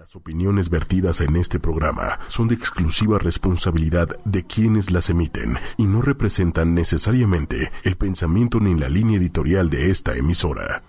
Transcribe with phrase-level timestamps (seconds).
[0.00, 5.84] Las opiniones vertidas en este programa son de exclusiva responsabilidad de quienes las emiten y
[5.84, 10.84] no representan necesariamente el pensamiento ni la línea editorial de esta emisora.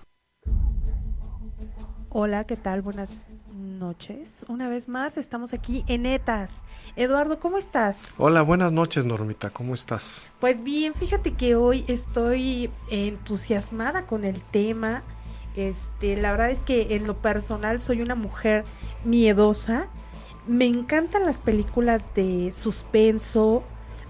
[2.08, 2.80] Hola, ¿qué tal?
[2.80, 4.46] Buenas noches.
[4.48, 6.64] Una vez más estamos aquí en ETAS.
[6.96, 8.14] Eduardo, ¿cómo estás?
[8.16, 9.50] Hola, buenas noches, Normita.
[9.50, 10.30] ¿Cómo estás?
[10.40, 15.02] Pues bien, fíjate que hoy estoy entusiasmada con el tema
[15.56, 18.64] este, la verdad es que en lo personal soy una mujer
[19.04, 19.88] miedosa.
[20.46, 23.62] Me encantan las películas de suspenso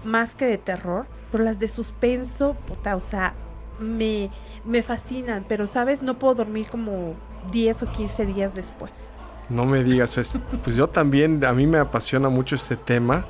[0.03, 3.35] más que de terror, pero las de suspenso, puta, o sea,
[3.79, 4.29] me,
[4.65, 7.15] me fascinan, pero sabes, no puedo dormir como
[7.51, 9.09] 10 o 15 días después.
[9.49, 10.41] No me digas eso.
[10.63, 13.25] Pues yo también, a mí me apasiona mucho este tema.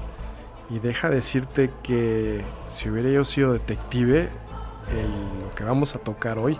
[0.69, 4.29] Y deja decirte que si hubiera yo sido detective,
[5.41, 6.57] lo que vamos a tocar hoy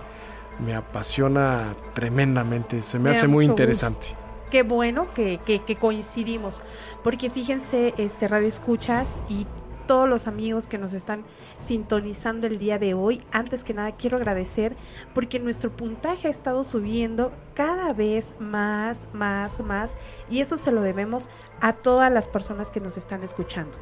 [0.60, 4.16] me apasiona tremendamente, se me, hace muy interesante.
[4.50, 5.40] Qué bueno que,
[5.80, 6.62] coincidimos,
[7.04, 9.48] porque fíjense, este Radio Escuchas y
[9.88, 11.26] todos los amigos que nos están
[11.58, 13.22] sintonizando el día de hoy.
[13.32, 14.78] Antes que nada quiero agradecer
[15.14, 19.98] porque nuestro puntaje ha estado subiendo cada vez más, más, más
[20.30, 23.78] y eso se lo debemos a todas las personas que nos están escuchando.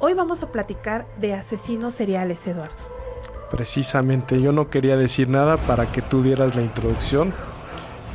[0.00, 2.97] Hoy vamos a platicar de asesinos seriales, Eduardo.
[3.50, 7.32] Precisamente, yo no quería decir nada para que tú dieras la introducción.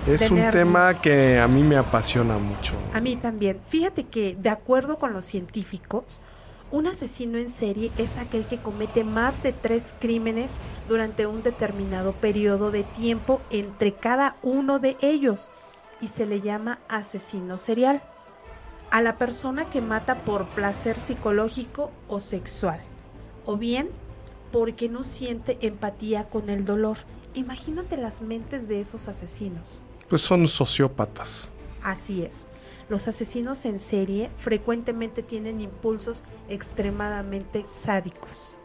[0.08, 2.74] Es un tema que a mí me apasiona mucho.
[2.94, 3.60] A mí también.
[3.64, 6.22] Fíjate que, de acuerdo con los científicos,
[6.72, 12.14] un asesino en serie es aquel que comete más de tres crímenes durante un determinado
[12.14, 15.52] periodo de tiempo entre cada uno de ellos
[16.02, 18.02] y se le llama asesino serial.
[18.90, 22.82] A la persona que mata por placer psicológico o sexual,
[23.46, 23.90] o bien
[24.54, 27.00] porque no siente empatía con el dolor.
[27.34, 29.82] Imagínate las mentes de esos asesinos.
[30.08, 31.50] Pues son sociópatas.
[31.82, 32.46] Así es.
[32.88, 38.62] Los asesinos en serie frecuentemente tienen impulsos extremadamente sádicos.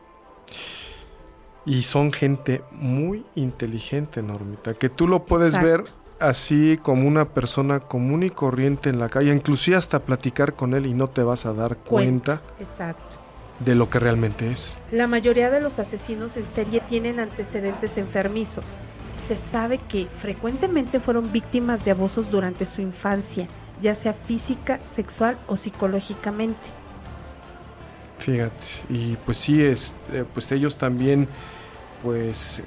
[1.64, 5.84] Y son gente muy inteligente, Normita, que tú lo puedes ver
[6.20, 10.84] así como una persona común y corriente en la calle, inclusive hasta platicar con él
[10.84, 12.40] y no te vas a dar cuenta.
[12.40, 12.60] cuenta.
[12.60, 13.27] Exacto
[13.60, 14.78] de lo que realmente es.
[14.92, 18.80] La mayoría de los asesinos en serie tienen antecedentes enfermizos.
[19.14, 23.48] Se sabe que frecuentemente fueron víctimas de abusos durante su infancia,
[23.82, 26.68] ya sea física, sexual o psicológicamente.
[28.18, 31.28] Fíjate, y pues sí, es, eh, pues ellos también
[32.02, 32.62] pues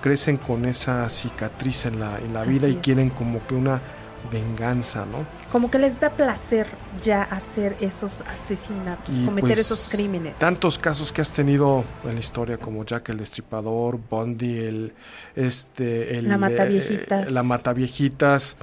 [0.00, 3.80] crecen con esa cicatriz en la, en la vida y quieren como que una
[4.30, 5.26] venganza, ¿no?
[5.50, 6.66] Como que les da placer
[7.02, 10.38] ya hacer esos asesinatos, cometer pues, esos crímenes.
[10.38, 14.92] Tantos casos que has tenido en la historia como Jack el Destripador, Bundy, el
[15.34, 18.56] este el la Mataviejitas, eh, la Mataviejitas,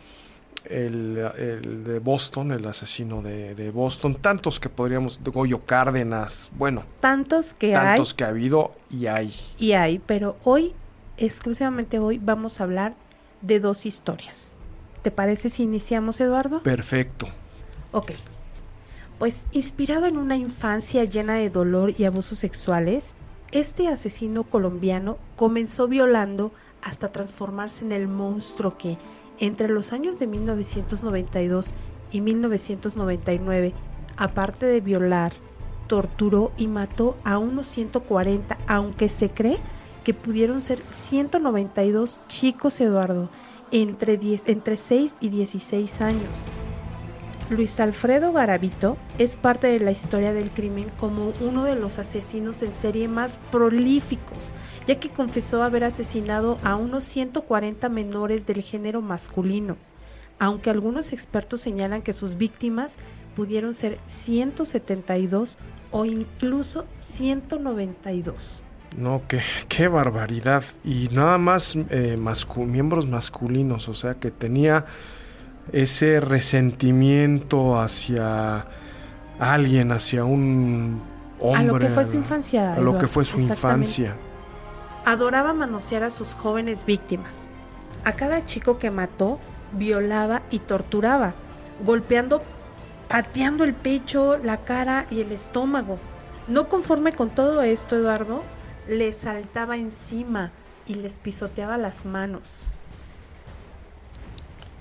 [0.65, 7.53] el, el, de Boston, el asesino de, Boston, tantos que podríamos, Goyo Cárdenas, bueno, tantos
[7.53, 9.33] que tantos que ha habido y hay.
[9.57, 10.73] Y hay, pero hoy
[11.17, 12.93] exclusivamente hoy vamos a hablar
[13.41, 14.55] de dos historias.
[15.05, 16.63] ¿Te parece si iniciamos, Eduardo?
[16.63, 17.27] Perfecto.
[17.91, 18.13] Ok.
[19.19, 23.13] Pues inspirado en una infancia llena de dolor y abusos sexuales,
[23.51, 28.97] este asesino colombiano comenzó violando hasta transformarse en el monstruo que,
[29.37, 31.75] entre los años de 1992
[32.09, 33.73] y 1999,
[34.17, 35.33] aparte de violar,
[35.85, 39.59] torturó y mató a unos 140, aunque se cree
[40.03, 43.29] que pudieron ser 192 chicos, Eduardo,
[43.81, 46.49] entre, 10, entre 6 y 16 años.
[47.49, 52.61] Luis Alfredo Garavito es parte de la historia del crimen como uno de los asesinos
[52.61, 54.53] en serie más prolíficos,
[54.87, 59.75] ya que confesó haber asesinado a unos 140 menores del género masculino,
[60.39, 62.97] aunque algunos expertos señalan que sus víctimas
[63.35, 65.57] pudieron ser 172
[65.91, 68.64] o incluso 192.
[68.97, 70.63] No, qué, qué barbaridad.
[70.83, 72.17] Y nada más eh,
[72.57, 74.85] miembros masculinos, o sea que tenía
[75.71, 78.65] ese resentimiento hacia
[79.39, 81.01] alguien, hacia un
[81.39, 81.59] hombre.
[81.59, 82.73] A lo que fue su infancia.
[82.73, 84.15] A lo que fue su infancia.
[85.05, 87.49] Adoraba manosear a sus jóvenes víctimas.
[88.05, 89.39] A cada chico que mató,
[89.73, 91.33] violaba y torturaba,
[91.83, 92.41] golpeando,
[93.07, 95.99] pateando el pecho, la cara y el estómago.
[96.47, 98.43] No conforme con todo esto, Eduardo,
[98.87, 100.51] les saltaba encima
[100.87, 102.71] y les pisoteaba las manos.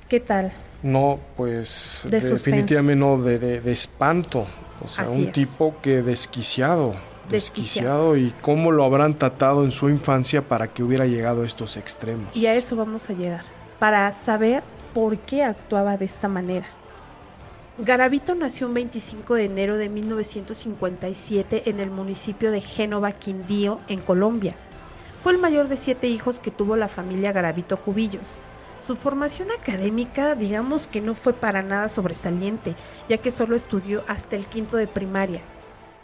[0.09, 0.53] ¿Qué tal?
[0.83, 4.47] No, pues definitivamente no, de, espanto.
[4.85, 6.95] O sea, un tipo que desquiciado,
[7.31, 8.17] desquiciado.
[8.17, 12.37] y cómo lo habrán tratado en su infancia para que hubiera llegado a estos extremos.
[12.37, 13.45] Y a eso vamos a llegar,
[13.79, 14.63] para saber
[14.93, 16.67] por qué actuaba de esta manera.
[17.77, 23.99] Garavito nació un 25 de enero de 1957 en el municipio de Génova, Quindío, en
[23.99, 24.55] Colombia.
[25.19, 28.39] Fue el mayor de siete hijos que tuvo la familia Garavito Cubillos.
[28.79, 32.77] Su formación académica, digamos que no fue para nada sobresaliente,
[33.09, 35.41] ya que solo estudió hasta el quinto de primaria.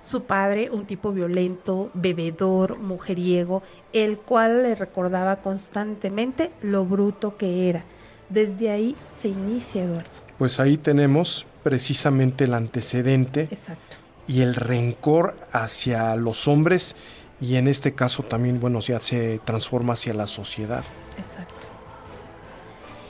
[0.03, 3.63] Su padre, un tipo violento, bebedor, mujeriego,
[3.93, 7.85] el cual le recordaba constantemente lo bruto que era.
[8.29, 10.11] Desde ahí se inicia Eduardo.
[10.37, 13.97] Pues ahí tenemos precisamente el antecedente Exacto.
[14.27, 16.97] y el rencor hacia los hombres
[17.41, 20.85] y en este caso también, bueno, ya se transforma hacia la sociedad.
[21.17, 21.69] Exacto.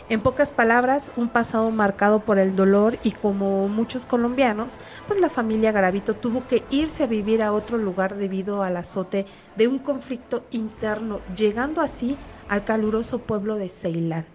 [0.09, 5.31] En pocas palabras, un pasado marcado por el dolor y como muchos colombianos, pues la
[5.31, 9.79] familia Garavito tuvo que irse a vivir a otro lugar debido al azote de un
[9.79, 12.17] conflicto interno, llegando así
[12.49, 14.27] al caluroso pueblo de Ceilán,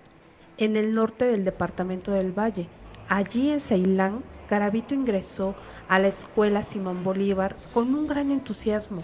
[0.58, 2.70] en el norte del departamento del Valle.
[3.08, 5.56] Allí en Ceilán, Garavito ingresó
[5.88, 9.04] a la escuela Simón Bolívar con un gran entusiasmo,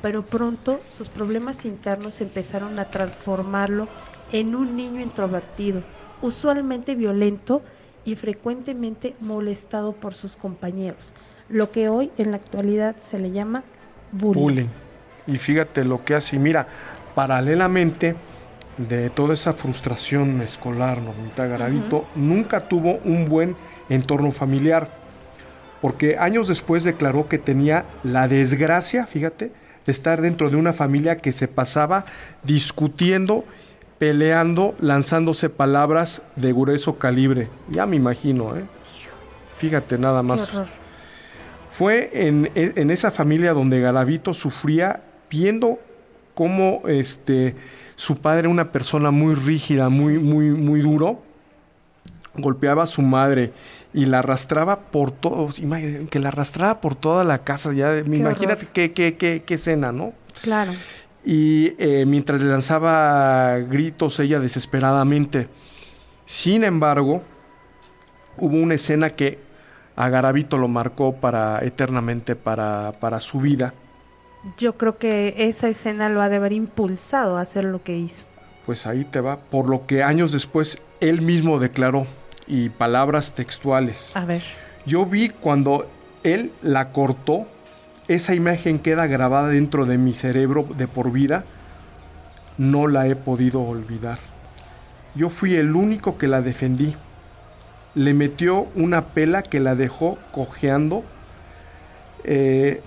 [0.00, 3.88] pero pronto sus problemas internos empezaron a transformarlo
[4.30, 5.82] en un niño introvertido,
[6.20, 7.62] usualmente violento
[8.04, 11.14] y frecuentemente molestado por sus compañeros,
[11.48, 13.62] lo que hoy en la actualidad se le llama
[14.12, 14.42] bullying.
[14.42, 14.68] bullying.
[15.26, 16.38] Y fíjate lo que hace.
[16.38, 16.66] Mira,
[17.14, 18.16] paralelamente
[18.78, 23.56] de toda esa frustración escolar, Normita Garavito, nunca tuvo un buen
[23.88, 24.88] entorno familiar.
[25.80, 29.52] Porque años después declaró que tenía la desgracia, fíjate,
[29.84, 32.04] de estar dentro de una familia que se pasaba
[32.44, 33.44] discutiendo,
[33.98, 37.48] peleando, lanzándose palabras de grueso calibre.
[37.68, 38.64] Ya me imagino, ¿eh?
[39.56, 40.62] Fíjate nada más.
[41.70, 45.78] Fue en, en esa familia donde Garavito sufría viendo
[46.34, 47.56] cómo este,
[48.02, 51.22] su padre era una persona muy rígida, muy, muy, muy duro.
[52.34, 53.52] Golpeaba a su madre
[53.94, 55.48] y la arrastraba por todo,
[56.10, 57.72] que la arrastraba por toda la casa.
[57.72, 60.14] Ya, Qué imagínate qué, qué, qué, qué escena, ¿no?
[60.42, 60.72] Claro.
[61.24, 65.46] y eh, mientras le lanzaba gritos ella desesperadamente.
[66.24, 67.22] Sin embargo,
[68.36, 69.38] hubo una escena que
[69.94, 73.74] a Garavito lo marcó para eternamente para, para su vida.
[74.58, 78.26] Yo creo que esa escena lo ha de haber impulsado a hacer lo que hizo.
[78.66, 82.06] Pues ahí te va, por lo que años después él mismo declaró
[82.46, 84.16] y palabras textuales.
[84.16, 84.42] A ver.
[84.84, 85.88] Yo vi cuando
[86.24, 87.46] él la cortó,
[88.08, 91.44] esa imagen queda grabada dentro de mi cerebro de por vida,
[92.58, 94.18] no la he podido olvidar.
[95.14, 96.96] Yo fui el único que la defendí.
[97.94, 101.04] Le metió una pela que la dejó cojeando
[102.24, 102.80] eh,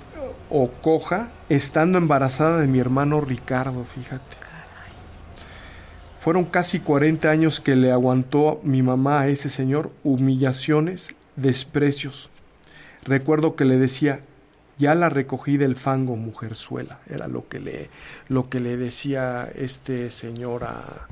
[0.49, 4.38] o coja, estando embarazada de mi hermano Ricardo, fíjate.
[6.18, 12.31] Fueron casi 40 años que le aguantó mi mamá a ese señor humillaciones, desprecios.
[13.03, 14.21] Recuerdo que le decía,
[14.80, 17.00] ya la recogí del fango, mujerzuela.
[17.07, 17.89] Era lo que le,
[18.27, 21.07] lo que le decía este señor a,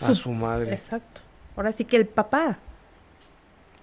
[0.00, 0.72] a su madre.
[0.72, 1.20] Exacto.
[1.56, 2.58] Ahora sí que el papá.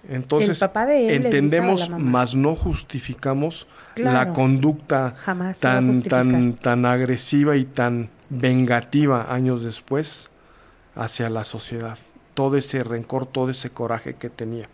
[0.08, 3.66] Entonces, entendemos, mas no justificamos
[3.96, 5.14] la conducta
[5.60, 10.30] tan, tan, tan agresiva y tan vengativa años después
[10.94, 11.98] hacia la sociedad.
[12.34, 14.68] Todo ese rencor, todo ese coraje que tenía.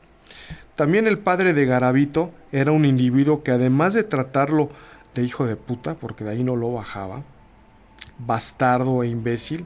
[0.75, 4.71] También el padre de Garavito era un individuo que además de tratarlo
[5.15, 7.23] de hijo de puta, porque de ahí no lo bajaba,
[8.19, 9.65] bastardo e imbécil,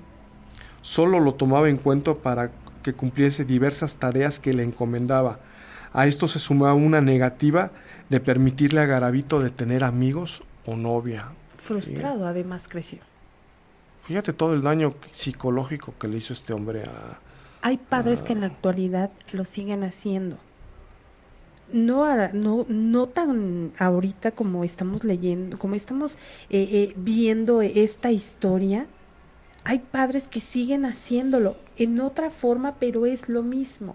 [0.80, 2.52] solo lo tomaba en cuenta para
[2.82, 5.40] que cumpliese diversas tareas que le encomendaba.
[5.92, 7.72] A esto se sumaba una negativa
[8.08, 11.32] de permitirle a Garavito de tener amigos o novia.
[11.56, 13.00] Frustrado, además creció.
[14.04, 17.18] Fíjate todo el daño psicológico que le hizo este hombre a...
[17.62, 20.38] Hay padres que en la actualidad lo siguen haciendo.
[21.72, 26.14] No, no, no tan ahorita como estamos leyendo, como estamos
[26.48, 28.86] eh, eh, viendo esta historia.
[29.62, 33.94] Hay padres que siguen haciéndolo en otra forma, pero es lo mismo.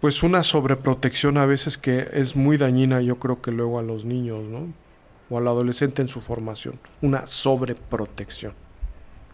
[0.00, 4.04] Pues una sobreprotección a veces que es muy dañina, yo creo que luego a los
[4.04, 4.72] niños, ¿no?
[5.28, 6.78] O al adolescente en su formación.
[7.02, 8.54] Una sobreprotección.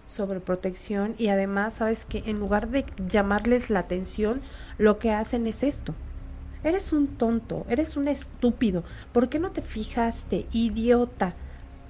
[0.06, 4.42] sobreprotección y además, sabes que en lugar de llamarles la atención,
[4.78, 5.94] lo que hacen es esto.
[6.62, 11.34] Eres un tonto, eres un estúpido, ¿por qué no te fijaste, idiota?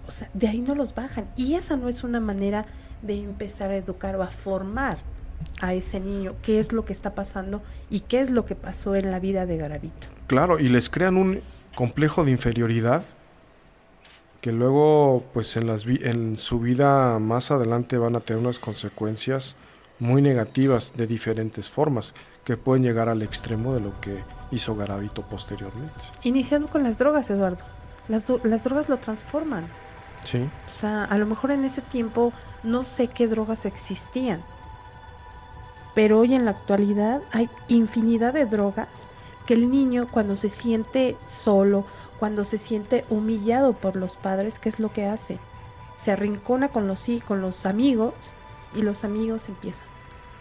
[0.07, 1.31] O sea, de ahí no los bajan.
[1.37, 2.67] Y esa no es una manera
[3.03, 4.99] de empezar a educar o a formar
[5.61, 8.95] a ese niño qué es lo que está pasando y qué es lo que pasó
[8.97, 10.09] en la vida de Garavito.
[10.27, 11.41] Claro, y les crean un
[11.75, 13.03] complejo de inferioridad
[14.41, 18.59] que luego, pues en, las vi- en su vida más adelante van a tener unas
[18.59, 19.57] consecuencias
[19.99, 22.15] muy negativas de diferentes formas
[22.45, 25.95] que pueden llegar al extremo de lo que hizo Garavito posteriormente.
[26.25, 27.65] Iniciando con las drogas, Eduardo.
[28.09, 29.65] Las, las drogas lo transforman.
[30.25, 30.39] Sí.
[30.67, 34.43] O sea, a lo mejor en ese tiempo no sé qué drogas existían.
[35.95, 39.09] Pero hoy en la actualidad hay infinidad de drogas
[39.47, 41.85] que el niño cuando se siente solo,
[42.19, 45.39] cuando se siente humillado por los padres, ¿qué es lo que hace?
[45.95, 48.35] Se arrincona con los, con los amigos
[48.75, 49.87] y los amigos empiezan.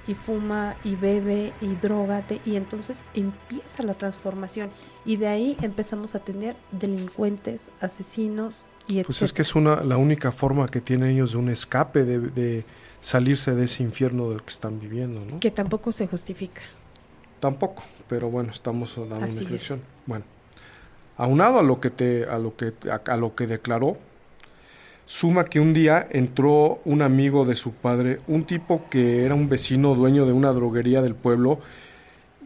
[0.05, 4.69] Y fuma y bebe y drogate y entonces empieza la transformación
[5.05, 9.05] y de ahí empezamos a tener delincuentes, asesinos y etc.
[9.05, 12.19] Pues es que es una, la única forma que tienen ellos de un escape, de,
[12.19, 12.65] de
[13.03, 15.39] salirse de ese infierno del que están viviendo, ¿no?
[15.39, 16.61] Que tampoco se justifica.
[17.39, 19.81] Tampoco, pero bueno, estamos dando Así una reflexión.
[20.05, 20.23] Bueno,
[21.17, 23.97] aunado a lo que te, a lo que, a, a lo que declaró,
[25.05, 29.49] Suma que un día entró un amigo de su padre, un tipo que era un
[29.49, 31.59] vecino dueño de una droguería del pueblo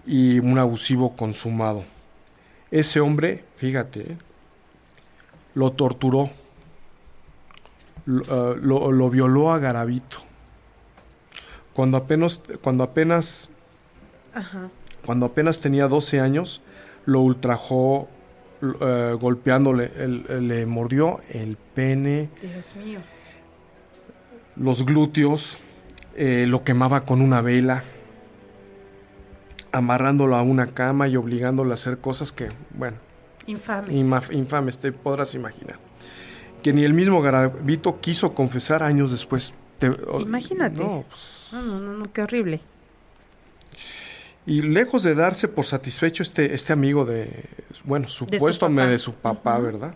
[0.08, 1.84] y un abusivo consumado.
[2.72, 4.18] Ese hombre, fíjate,
[5.54, 6.32] lo torturó,
[8.06, 10.27] lo, uh, lo, lo, violó a Garabito.
[11.78, 13.52] Cuando apenas, cuando apenas,
[14.34, 14.72] Ajá.
[15.06, 16.64] cuando apenas tenía 12 años,
[17.06, 18.10] lo ultrajó
[18.64, 23.00] uh, golpeándole, el, le mordió el pene, Dios mío.
[24.56, 25.60] los glúteos,
[26.16, 27.84] eh, lo quemaba con una vela,
[29.72, 32.98] amarrándolo a una cama y obligándolo a hacer cosas que, bueno,
[33.46, 34.32] Infames.
[34.32, 35.78] infames, te podrás imaginar.
[36.64, 39.54] Que ni el mismo Garavito quiso confesar años después.
[39.80, 39.92] Te-
[40.22, 40.84] Imagínate.
[40.84, 42.62] no, pues, No, no, no, no, qué horrible.
[44.46, 47.30] Y lejos de darse por satisfecho este, este amigo de,
[47.84, 48.88] bueno, supuesto papá.
[48.88, 49.58] de su papá.
[49.60, 49.96] ¿verdad?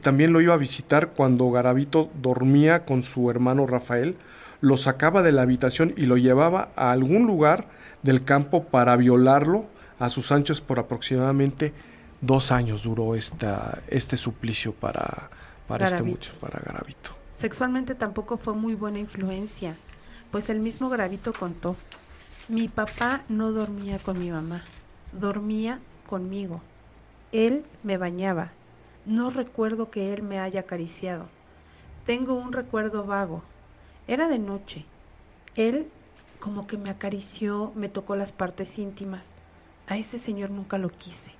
[0.00, 4.16] También- lo iba a visitar cuando Garavito dormía con su hermano Rafael,
[4.60, 7.68] lo sacaba de la habitación y lo llevaba a algún lugar
[8.02, 9.66] del campo para violarlo
[9.98, 11.72] a sus anchos por aproximadamente
[12.20, 15.30] dos años duró esta, este suplicio para,
[15.68, 17.10] para este mucho, para Garavito.
[17.32, 19.76] Sexualmente tampoco fue muy buena influencia,
[20.30, 21.76] pues el mismo Gravito contó,
[22.48, 24.64] mi papá no dormía con mi mamá,
[25.12, 26.60] dormía conmigo.
[27.32, 28.52] Él me bañaba.
[29.06, 31.28] No recuerdo que él me haya acariciado.
[32.04, 33.42] Tengo un recuerdo vago.
[34.06, 34.84] Era de noche.
[35.54, 35.88] Él
[36.40, 39.34] como que me acarició, me tocó las partes íntimas.
[39.86, 41.32] A ese señor nunca lo quise.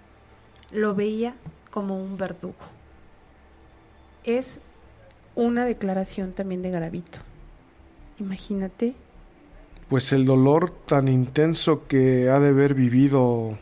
[0.70, 1.34] Lo veía
[1.70, 2.54] como un verdugo.
[4.24, 4.62] Es
[5.34, 7.18] una declaración también de Garavito.
[8.18, 8.94] Imagínate,
[9.88, 13.58] Pues el dolor tan intenso que ha de haber vivido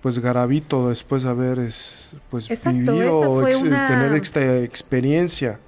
[0.00, 4.56] pues Garavito después de haber es, pues Exacto, vivido esa fue ex- una- tener esta
[4.58, 5.58] experiencia.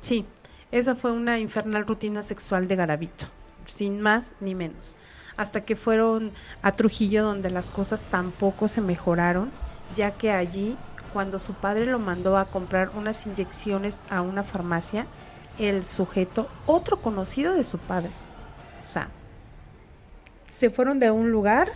[0.00, 0.26] sí,
[0.70, 3.26] esa fue una infernal rutina sexual de Garavito,
[3.64, 4.96] sin más ni menos.
[5.38, 6.32] Hasta que fueron
[6.62, 9.50] a Trujillo donde las cosas tampoco se mejoraron,
[9.96, 10.76] ya que allí,
[11.12, 15.06] cuando su padre lo mandó a comprar unas inyecciones a una farmacia,
[15.58, 18.10] el sujeto, otro conocido de su padre,
[18.82, 19.08] o sea,
[20.48, 21.72] se fueron de un lugar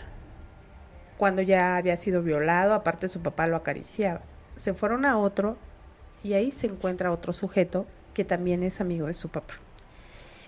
[1.18, 4.22] cuando ya había sido violado, aparte su papá lo acariciaba.
[4.56, 5.56] Se fueron a otro
[6.24, 9.54] y ahí se encuentra otro sujeto que también es amigo de su papá.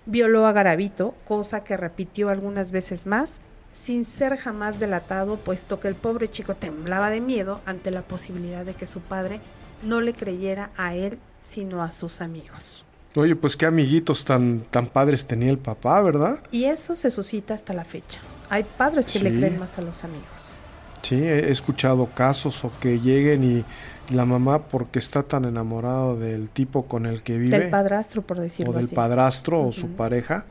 [0.05, 3.39] Violó a Garavito, cosa que repitió algunas veces más,
[3.75, 8.63] sin ser jamás delatado, puesto que el pobre chico temblaba de miedo ante la posibilidad
[8.65, 9.41] de que su padre
[9.83, 12.85] no le creyera a él, sino a sus amigos.
[13.17, 16.39] Oye, pues qué amiguitos tan, tan padres tenía el papá, ¿verdad?
[16.51, 18.21] Y eso se suscita hasta la fecha.
[18.49, 20.57] Hay padres que le creen más a los amigos.
[21.01, 23.65] Sí, he escuchado casos o que lleguen y
[24.13, 28.39] la mamá porque está tan enamorado del tipo con el que vive Del padrastro, por
[28.39, 28.95] decirlo o del así.
[28.95, 30.45] padrastro o su pareja,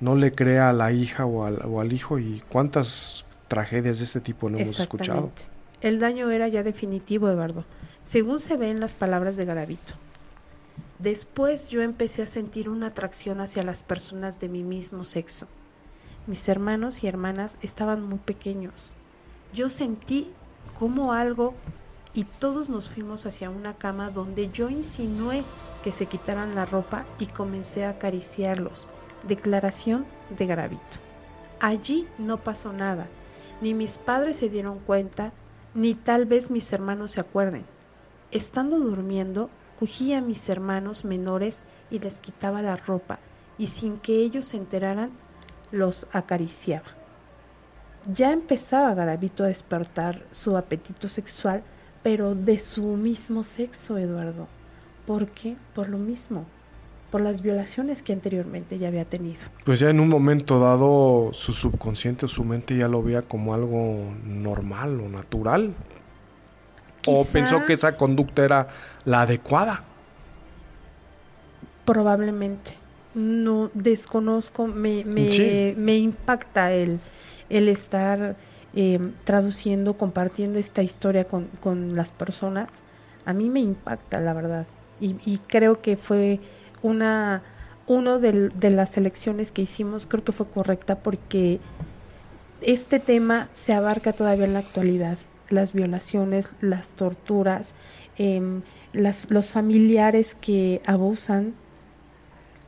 [0.00, 4.04] no le crea a la hija o al, o al hijo y cuántas tragedias de
[4.04, 5.30] este tipo no hemos escuchado.
[5.80, 7.64] El daño era ya definitivo, Eduardo,
[8.02, 9.94] según se ve en las palabras de Garavito.
[10.98, 15.46] Después yo empecé a sentir una atracción hacia las personas de mi mismo sexo.
[16.26, 18.94] Mis hermanos y hermanas estaban muy pequeños.
[19.52, 20.30] Yo sentí
[20.78, 21.54] como algo
[22.14, 25.44] y todos nos fuimos hacia una cama donde yo insinué
[25.84, 28.88] que se quitaran la ropa y comencé a acariciarlos.
[29.26, 30.06] Declaración
[30.36, 30.98] de Garavito.
[31.60, 33.08] Allí no pasó nada,
[33.60, 35.32] ni mis padres se dieron cuenta,
[35.74, 37.64] ni tal vez mis hermanos se acuerden.
[38.30, 43.18] Estando durmiendo, cogía a mis hermanos menores y les quitaba la ropa,
[43.58, 45.10] y sin que ellos se enteraran,
[45.70, 46.86] los acariciaba.
[48.12, 51.64] Ya empezaba Garavito a despertar su apetito sexual,
[52.02, 54.46] pero de su mismo sexo, Eduardo.
[55.06, 55.56] ¿Por qué?
[55.74, 56.46] Por lo mismo.
[57.16, 59.38] Por las violaciones que anteriormente ya había tenido.
[59.64, 63.54] Pues ya en un momento dado su subconsciente o su mente ya lo veía como
[63.54, 65.72] algo normal o natural.
[67.06, 68.68] o pensó que esa conducta era
[69.06, 69.82] la adecuada.
[71.86, 72.72] Probablemente.
[73.14, 77.00] No desconozco, me, me, me impacta el,
[77.48, 78.36] el estar
[78.74, 82.82] eh, traduciendo, compartiendo esta historia con, con, las personas.
[83.24, 84.66] A mí me impacta, la verdad.
[85.00, 86.40] Y, y creo que fue
[86.86, 87.42] una
[87.88, 91.60] uno de, de, las elecciones que hicimos creo que fue correcta porque
[92.60, 95.18] este tema se abarca todavía en la actualidad.
[95.48, 97.74] Las violaciones las torturas
[98.18, 98.60] eh,
[98.92, 101.54] las, los familiares que abusan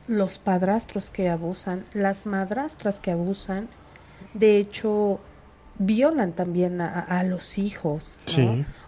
[0.07, 3.67] los padrastros que abusan las madrastras que abusan.
[4.33, 5.19] De hecho
[5.79, 8.15] violan también a, los hijos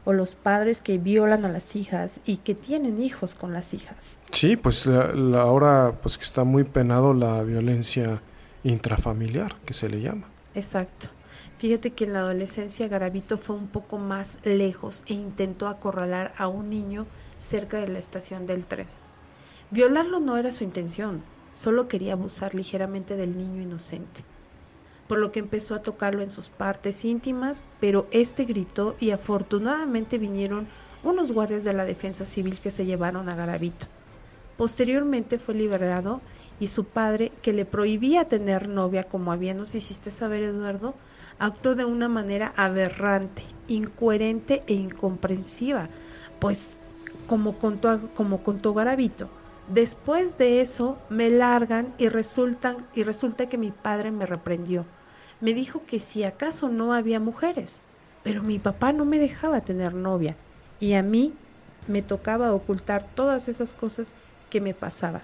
[0.04, 4.18] o los padres que violan a las hijas y que tienen hijos con las hijas.
[4.32, 8.22] Sí, pues la, ahora pues que está muy penado la violencia
[8.64, 10.28] intrafamiliar, que se le llama.
[10.54, 11.08] Exacto.
[11.58, 16.48] Fíjate que en la adolescencia Garavito fue un poco más lejos e intentó acorralar a
[16.48, 17.08] un niño
[17.38, 18.88] cerca de la estación del tren.
[19.70, 24.24] Violarlo no era su intención, solo quería abusar ligeramente del niño inocente
[25.12, 30.18] por lo que empezó a tocarlo en sus partes íntimas, pero este gritó y afortunadamente
[30.18, 30.70] vinieron
[31.04, 33.88] unos guardias de la defensa civil que se llevaron a Garavito.
[34.56, 36.22] Posteriormente fue liberado
[36.62, 40.96] y su padre, que le prohibía tener novia, como había nos hiciste saber Eduardo,
[41.40, 45.90] actuó de una manera aberrante, incoherente e incomprensiva,
[46.40, 46.78] pues
[47.28, 49.30] como contó, como contó Garavito,
[49.68, 54.86] después de eso me largan y resultan y resulta que mi padre me reprendió
[55.42, 57.82] me dijo que si acaso no había mujeres,
[58.24, 60.38] pero mi papá no me dejaba tener novia
[60.80, 61.34] y a mí
[61.88, 64.16] me tocaba ocultar todas esas cosas
[64.50, 65.24] que me pasaban.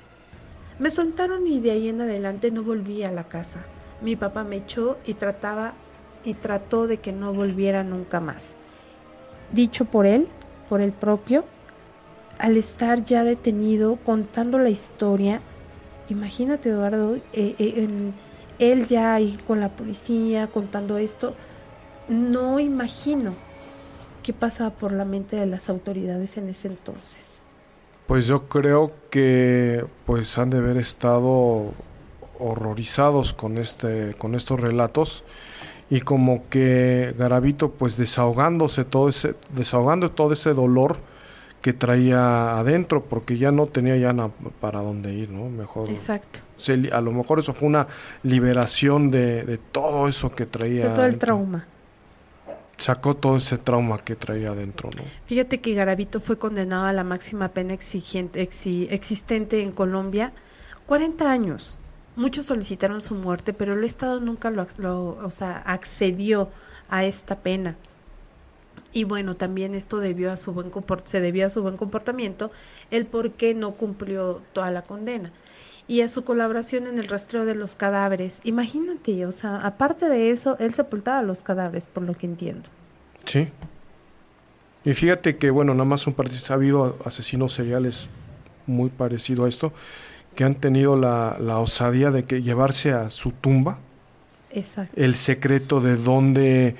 [0.79, 3.65] Me soltaron y de ahí en adelante no volví a la casa.
[4.01, 5.73] Mi papá me echó y trataba
[6.23, 8.57] y trató de que no volviera nunca más.
[9.51, 10.27] Dicho por él,
[10.69, 11.45] por el propio,
[12.37, 15.41] al estar ya detenido contando la historia,
[16.09, 17.87] imagínate Eduardo, eh, eh,
[18.59, 21.35] él ya ahí con la policía contando esto,
[22.07, 23.33] no imagino
[24.23, 27.41] qué pasaba por la mente de las autoridades en ese entonces.
[28.07, 31.73] Pues yo creo que pues han de haber estado
[32.39, 35.23] horrorizados con este con estos relatos
[35.89, 40.97] y como que Garavito pues desahogándose todo ese desahogando todo ese dolor
[41.61, 44.13] que traía adentro porque ya no tenía ya
[44.59, 45.49] para dónde ir, ¿no?
[45.49, 45.89] Mejor.
[45.89, 46.39] Exacto.
[46.91, 47.87] a lo mejor eso fue una
[48.23, 50.89] liberación de, todo eso que traía.
[50.89, 51.67] De todo el trauma.
[52.77, 55.03] Sacó todo ese trauma que traía adentro, ¿no?
[55.25, 60.31] Fíjate que Garavito fue condenado a la máxima pena exigente, existente en Colombia,
[60.85, 61.79] 40 años.
[62.15, 66.49] Muchos solicitaron su muerte, pero el Estado nunca lo, lo o sea, accedió
[66.87, 67.77] a esta pena
[68.93, 70.71] y bueno, también esto debió a su buen
[71.03, 72.51] se debió a su buen comportamiento,
[72.91, 75.31] el por qué no cumplió toda la condena
[75.87, 78.41] y a su colaboración en el rastreo de los cadáveres.
[78.43, 82.69] Imagínate, o sea, aparte de eso, él sepultaba los cadáveres, por lo que entiendo.
[83.23, 83.47] Sí.
[84.83, 88.09] Y fíjate que, bueno, nada más un partido, ha habido asesinos seriales
[88.65, 89.71] muy parecido a esto,
[90.35, 93.79] que han tenido la, la osadía de que llevarse a su tumba
[94.51, 94.93] Exacto.
[95.01, 96.75] el secreto de dónde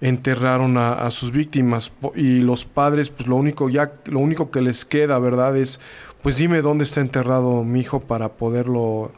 [0.00, 1.92] enterraron a, sus víctimas.
[2.14, 5.80] Y los padres pues lo único ya lo único que les queda verdad es
[6.22, 9.12] pues dime dónde está enterrado mi hijo para poderlo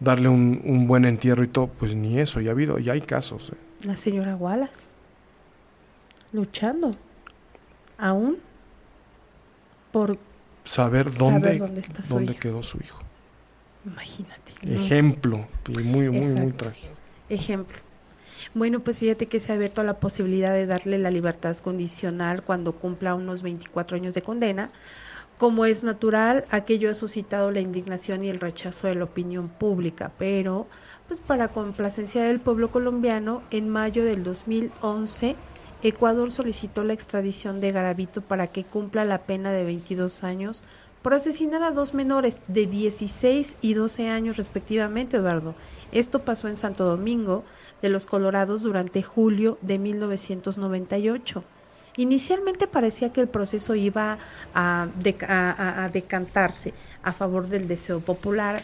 [0.00, 1.68] darle un, buen entierro y todo.
[1.68, 3.86] Pues ni eso ya ha habido ya hay casos ¿eh?
[3.86, 4.92] la señora Wallace
[6.32, 6.90] luchando
[7.98, 8.38] aún
[9.92, 10.18] por
[10.64, 11.58] saber dónde
[12.08, 13.00] dónde, quedó su hijo.
[13.86, 16.94] Imagínate ejemplo y muy muy muy trágico.
[17.28, 17.85] Ejemplo
[18.56, 22.72] bueno, pues fíjate que se ha abierto la posibilidad de darle la libertad condicional cuando
[22.72, 24.70] cumpla unos 24 años de condena.
[25.36, 30.10] Como es natural, aquello ha suscitado la indignación y el rechazo de la opinión pública,
[30.16, 30.66] pero
[31.06, 35.36] pues para complacencia del pueblo colombiano, en mayo del 2011
[35.82, 40.64] Ecuador solicitó la extradición de Garavito para que cumpla la pena de 22 años
[41.06, 45.54] por asesinar a dos menores de 16 y 12 años respectivamente, Eduardo.
[45.92, 47.44] Esto pasó en Santo Domingo,
[47.80, 51.44] de los Colorados durante julio de 1998.
[51.96, 54.18] Inicialmente parecía que el proceso iba
[54.52, 54.88] a,
[55.92, 58.60] decantarse a favor del deseo popular.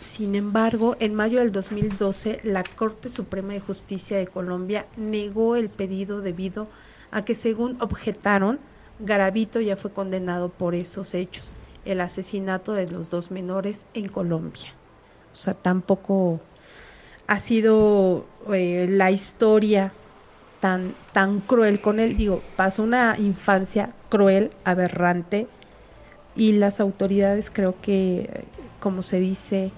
[0.00, 5.68] Sin embargo, en mayo del 2012, la Corte Suprema de Justicia de Colombia negó el
[5.68, 6.66] pedido debido
[7.12, 8.58] a que, según objetaron,
[8.98, 11.54] Garavito ya fue condenado por esos hechos.
[11.86, 14.74] El asesinato de los dos menores en Colombia.
[15.32, 16.40] O sea, tampoco
[17.26, 19.92] ha sido eh, la historia
[20.60, 22.16] tan, tan cruel con él.
[22.16, 25.46] Digo, pasó una infancia cruel, aberrante,
[26.34, 28.44] y las autoridades creo que,
[28.80, 29.72] como se dice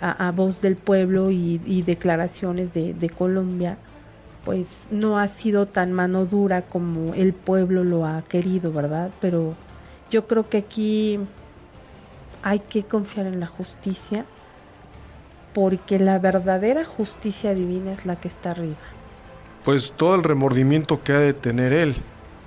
[0.00, 3.76] a, voz del pueblo y, declaraciones de, de, Colombia,
[4.44, 9.10] pues no ha sido tan mano dura como el pueblo lo ha querido, ¿verdad?
[9.20, 9.54] Pero
[10.10, 11.18] yo creo que aquí
[12.42, 14.24] hay que confiar en la justicia
[15.54, 18.76] porque la verdadera justicia divina es la que está arriba.
[19.64, 21.94] Pues todo el remordimiento que ha de tener él,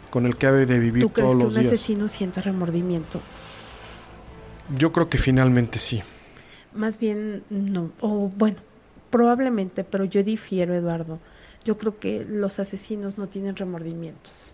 [0.10, 3.20] con el que ha de vivir ¿Tú crees que un asesino siente remordimiento?
[4.76, 6.02] Yo creo que finalmente sí.
[6.74, 8.58] Más bien no, o bueno,
[9.10, 11.20] probablemente, pero yo difiero, Eduardo.
[11.66, 14.54] Yo creo que los asesinos no tienen remordimientos.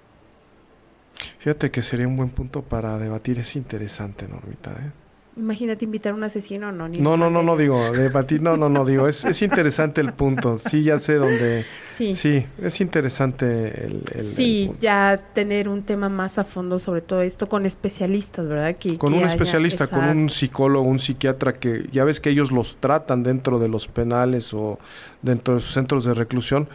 [1.39, 4.71] Fíjate que sería un buen punto para debatir, es interesante, Normita.
[4.71, 4.91] ¿eh?
[5.37, 7.01] Imagínate invitar a un asesino anónimo.
[7.01, 10.57] No, no, no, no digo, debatir, no, no, no digo, es, es interesante el punto.
[10.57, 11.65] Sí, ya sé dónde.
[11.95, 12.13] Sí.
[12.13, 14.03] Sí, es interesante el.
[14.21, 18.75] sí, ya tener un tema más a fondo sobre todo esto con especialistas, ¿verdad?
[18.75, 22.77] Que, con un especialista, con un psicólogo, un psiquiatra que ya ves que ellos los
[22.77, 24.77] tratan dentro de los penales o
[25.21, 26.67] dentro de sus centros de reclusión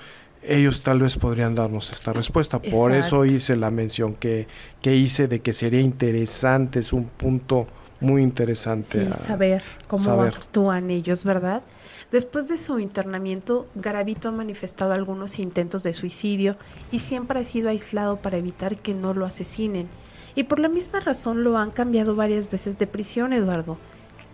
[0.46, 2.60] ellos tal vez podrían darnos esta respuesta.
[2.60, 4.46] Por eso hice la mención que,
[4.82, 7.66] que hice de que sería interesante, es un punto
[8.00, 9.12] muy interesante.
[9.14, 11.62] saber cómo actúan ellos, ¿verdad?
[12.10, 16.56] Después de su internamiento, Garavito ha manifestado algunos intentos de suicidio
[16.92, 19.88] y siempre ha sido aislado para evitar que no lo asesinen.
[20.34, 23.78] Y por la misma razón lo han cambiado varias veces de prisión, Eduardo.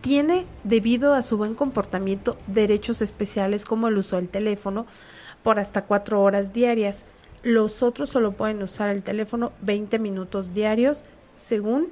[0.01, 4.87] Tiene, debido a su buen comportamiento, derechos especiales como el uso del teléfono,
[5.43, 7.07] por hasta cuatro horas diarias.
[7.43, 11.03] Los otros solo pueden usar el teléfono 20 minutos diarios,
[11.35, 11.89] según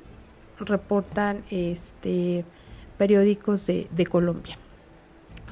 [0.59, 2.45] reportan este,
[2.99, 4.59] periódicos de, Colombia.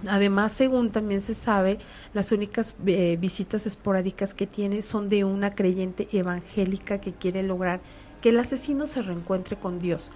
[0.08, 1.78] Además, según también se sabe,
[2.12, 7.80] las únicas eh, visitas esporádicas que tiene son de una creyente evangélica que quiere lograr
[8.20, 10.10] que el asesino se reencuentre con Dios.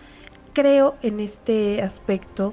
[0.52, 2.52] Creo en este aspecto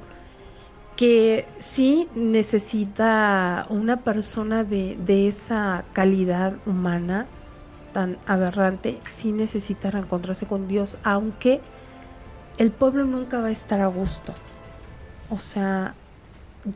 [0.97, 7.27] que sí necesita una persona de, de, esa calidad humana
[7.93, 11.61] tan aberrante, sí necesita reencontrarse con Dios, aunque
[12.57, 14.33] el pueblo nunca va a estar a gusto.
[15.29, 15.93] O sea,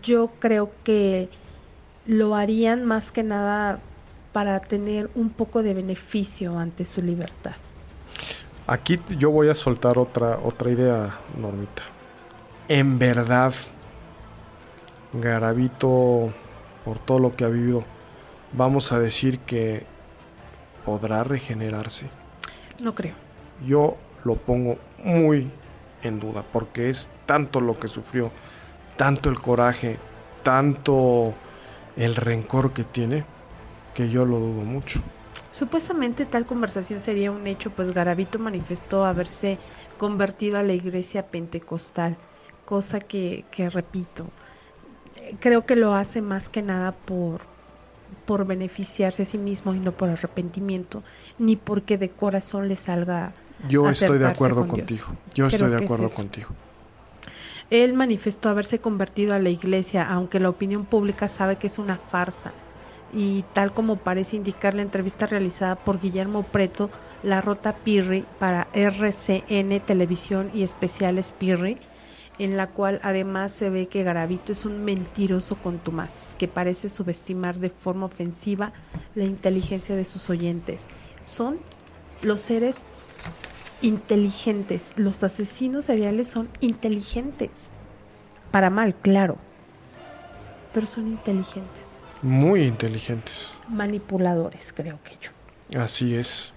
[0.03, 1.29] yo creo que
[2.05, 3.79] lo harían más que nada
[4.33, 7.53] para tener un poco de beneficio ante su libertad.
[8.67, 11.83] Aquí yo voy a soltar otra, otra idea, Normita.
[12.67, 13.53] En verdad,
[15.13, 16.33] Garavito,
[16.85, 17.83] por todo lo que ha vivido,
[18.53, 19.85] vamos a decir que
[20.85, 22.09] podrá regenerarse.
[22.79, 23.15] No creo.
[23.65, 25.51] Yo lo pongo muy
[26.03, 28.31] en duda, porque es tanto lo que sufrió,
[28.97, 29.99] tanto el coraje,
[30.43, 31.33] tanto
[31.95, 33.25] el rencor que tiene,
[33.93, 35.01] que yo lo dudo mucho.
[35.51, 39.59] Supuestamente tal conversación sería un hecho, pues Garavito manifestó haberse
[39.97, 42.17] convertido a la iglesia pentecostal,
[42.65, 44.27] cosa que, que repito,
[45.39, 47.41] creo que lo hace más que nada por,
[48.25, 51.03] por beneficiarse a sí mismo y no por arrepentimiento,
[51.39, 53.33] ni porque de corazón le salga.
[53.67, 55.05] Yo estoy de acuerdo contigo.
[55.33, 56.49] Yo estoy de acuerdo contigo.
[57.69, 61.97] Él manifestó haberse convertido a la iglesia, aunque la opinión pública sabe que es una
[61.97, 62.51] farsa.
[63.13, 66.89] Y tal como parece indicar la entrevista realizada por Guillermo Preto,
[67.23, 71.77] la Rota Pirri para RCN Televisión y Especiales Pirri,
[72.41, 77.59] en la cual además se ve que Garavito es un mentiroso contumaz, que parece subestimar
[77.59, 78.73] de forma ofensiva
[79.13, 80.87] la inteligencia de sus oyentes.
[81.21, 81.59] Son
[82.23, 82.87] los seres
[83.83, 87.69] inteligentes, los asesinos seriales son inteligentes,
[88.49, 89.37] para mal, claro,
[90.73, 92.01] pero son inteligentes.
[92.23, 93.59] Muy inteligentes.
[93.69, 95.79] Manipuladores, creo que yo.
[95.79, 96.53] Así es.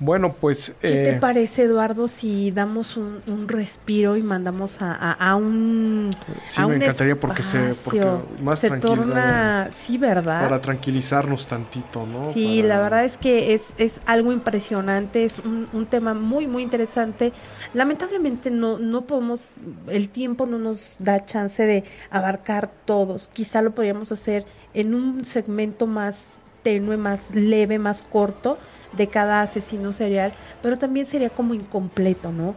[0.00, 0.74] Bueno, pues...
[0.80, 6.08] ¿Qué te eh, parece, Eduardo, si damos un, respiro y mandamos a, a, un...
[6.44, 7.74] Sí, me encantaría porque se...
[7.84, 8.06] Porque
[8.42, 9.68] más se torna...
[9.70, 10.40] Sí, ¿verdad?
[10.40, 12.32] Para tranquilizarnos tantito, ¿no?
[12.32, 16.62] Sí, la verdad es que es, es algo impresionante, es un, un, tema muy, muy
[16.62, 17.34] interesante.
[17.74, 23.28] Lamentablemente no, no podemos, el tiempo no nos da chance de abarcar todos.
[23.28, 28.56] Quizá lo podríamos hacer en un segmento más tenue, más leve, más corto
[28.92, 32.54] de cada asesino serial, pero también sería como incompleto, ¿no?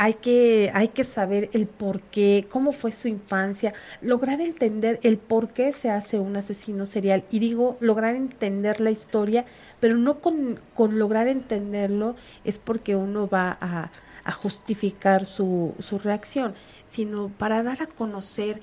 [0.00, 5.18] hay que, hay que saber el por qué, cómo fue su infancia, lograr entender el
[5.18, 7.24] por qué se hace un asesino serial.
[7.30, 9.44] Y digo, lograr entender la historia,
[9.78, 13.90] pero no con, con lograr entenderlo es porque uno va a,
[14.24, 16.54] a justificar su, su reacción,
[16.86, 18.62] sino para dar a conocer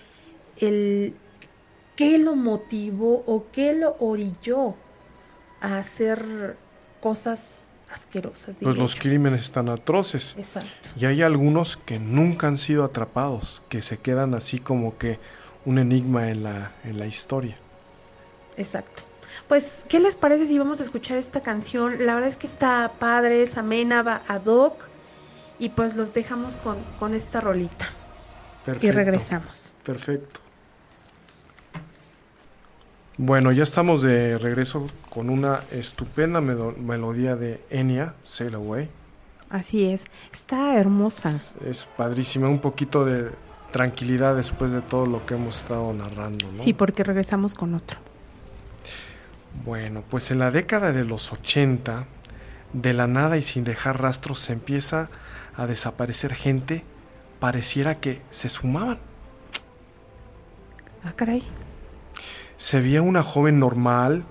[0.58, 1.14] el
[1.96, 4.74] qué lo motivó o qué lo orilló
[5.62, 6.58] a hacer
[7.00, 8.56] cosas asquerosas.
[8.62, 10.36] Pues los crímenes están atroces.
[10.38, 10.90] Exacto.
[10.98, 15.20] Y hay algunos que nunca han sido atrapados, que se quedan así como que
[15.66, 17.58] un enigma en la, en la historia.
[18.58, 19.04] Exacto.
[19.48, 22.06] Pues, ¿qué les parece si vamos a escuchar esta canción?
[22.06, 24.90] La verdad es que está padre, es amena, va ad hoc.
[25.60, 27.90] Y pues los dejamos con, con esta rolita.
[28.66, 28.88] Perfecto.
[28.88, 29.74] Y regresamos.
[29.84, 30.37] Perfecto.
[33.20, 38.90] Bueno, ya estamos de regreso con una estupenda melodía de Enya, Sail Away.
[39.50, 41.32] Así es, está hermosa.
[41.32, 43.32] Es, es, padrísima, un poquito de
[43.72, 46.58] tranquilidad después de todo lo que hemos estado narrando, ¿no?
[46.58, 47.98] Sí, porque regresamos con otro.
[49.66, 52.06] Bueno, pues en la década de los 80,
[52.74, 55.10] de la nada y sin dejar rastros, se empieza
[55.56, 56.84] a desaparecer gente,
[57.40, 59.00] pareciera que se sumaban.
[61.04, 61.44] Ah, caray
[62.58, 64.26] se veía una joven normal,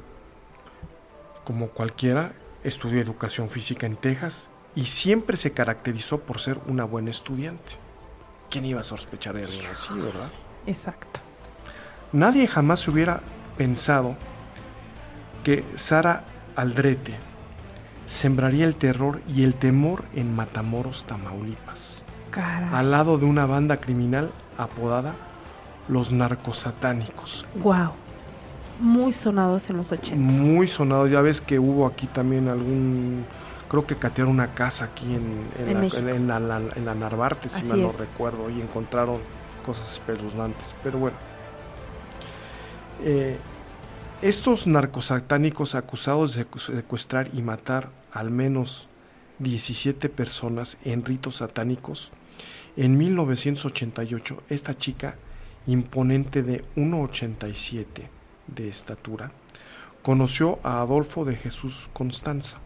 [1.45, 2.33] como cualquiera,
[2.65, 7.75] estudió educación física en Texas y siempre se caracterizó por ser una buena estudiante.
[8.51, 10.33] ¿Quién iba a sospechar de alguien así, verdad?
[10.67, 11.21] Exacto.
[12.13, 13.21] Nadie jamás se hubiera
[13.57, 14.17] pensado
[15.45, 16.25] que Sara
[16.57, 17.15] Aldrete
[18.07, 22.71] sembraría el terror y el temor en Matamoros, Tamaulipas, Caray.
[22.73, 25.15] al lado de una banda criminal apodada
[25.89, 27.47] Los Narcosatánicos.
[27.55, 27.93] Wow
[28.81, 30.17] muy sonados en los 80.
[30.17, 33.25] Muy sonados, ya ves que hubo aquí también algún,
[33.69, 36.95] creo que catearon una casa aquí en, en, En la, en, la, la- en la
[36.95, 38.01] Narvarte, si Así mal no es.
[38.01, 39.19] recuerdo, y encontraron
[39.65, 40.75] cosas espeluznantes.
[40.83, 41.17] Pero bueno,
[43.03, 43.39] Eh,
[44.23, 48.89] estos narcosatánicos acusados de secuestrar y matar al menos
[49.39, 52.13] 17 personas en ritos satánicos,
[52.77, 55.17] en 1988 esta chica
[55.67, 57.85] imponente de 1,87
[58.47, 59.33] de estatura,
[60.03, 62.59] conoció a Adolfo de Jesús Constanza.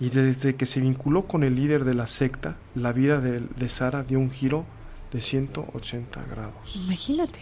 [0.00, 3.68] Y desde que se vinculó con el líder de la secta, la vida de, de
[3.68, 4.64] Sara dio un giro
[5.12, 6.82] de 180 grados.
[6.86, 7.38] Imagínate,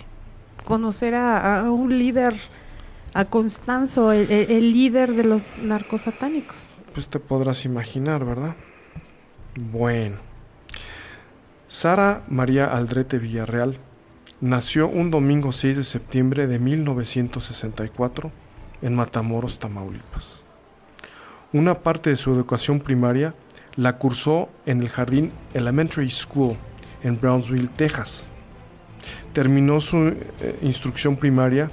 [0.65, 2.35] conocer a, a un líder,
[3.15, 6.73] a Constanzo, el, el- el líder de los narcosatánicos.
[6.93, 8.57] Pues te podrás imaginar, ¿verdad?
[9.59, 10.17] Bueno.
[11.67, 13.79] Sara María Aldrete Villarreal
[14.40, 18.33] nació un domingo 6 de septiembre de 1964
[18.83, 20.44] en Matamoros, Tamaulipas.
[21.53, 23.35] Una parte de su educación primaria
[23.76, 26.57] la cursó en el Jardín Elementary School
[27.03, 28.31] en Brownsville, Texas.
[29.33, 31.70] Terminó su eh, instrucción primaria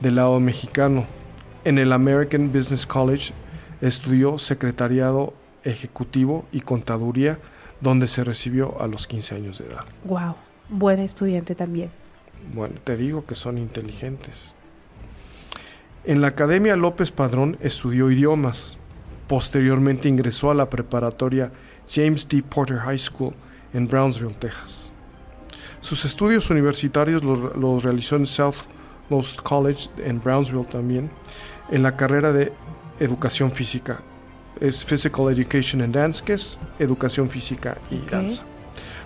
[0.00, 1.06] del lado mexicano.
[1.64, 3.32] En el American Business College
[3.80, 7.38] estudió secretariado ejecutivo y contaduría,
[7.80, 9.84] donde se recibió a los 15 años de edad.
[10.04, 10.34] Wow,
[10.68, 11.90] buen estudiante también.
[12.54, 14.54] Bueno, te digo que son inteligentes.
[16.04, 18.78] En la Academia López Padrón estudió idiomas.
[19.28, 21.52] Posteriormente ingresó a la preparatoria
[21.88, 22.42] James D.
[22.42, 23.34] Porter High School
[23.72, 24.92] en Brownsville, Texas.
[25.80, 31.10] Sus estudios universitarios los, los realizó en Southmost College en Brownsville también,
[31.70, 32.52] en la carrera de
[32.98, 34.00] Educación Física.
[34.60, 37.98] Es Physical Education and Dance, que es Educación Física y.
[38.10, 38.44] Danza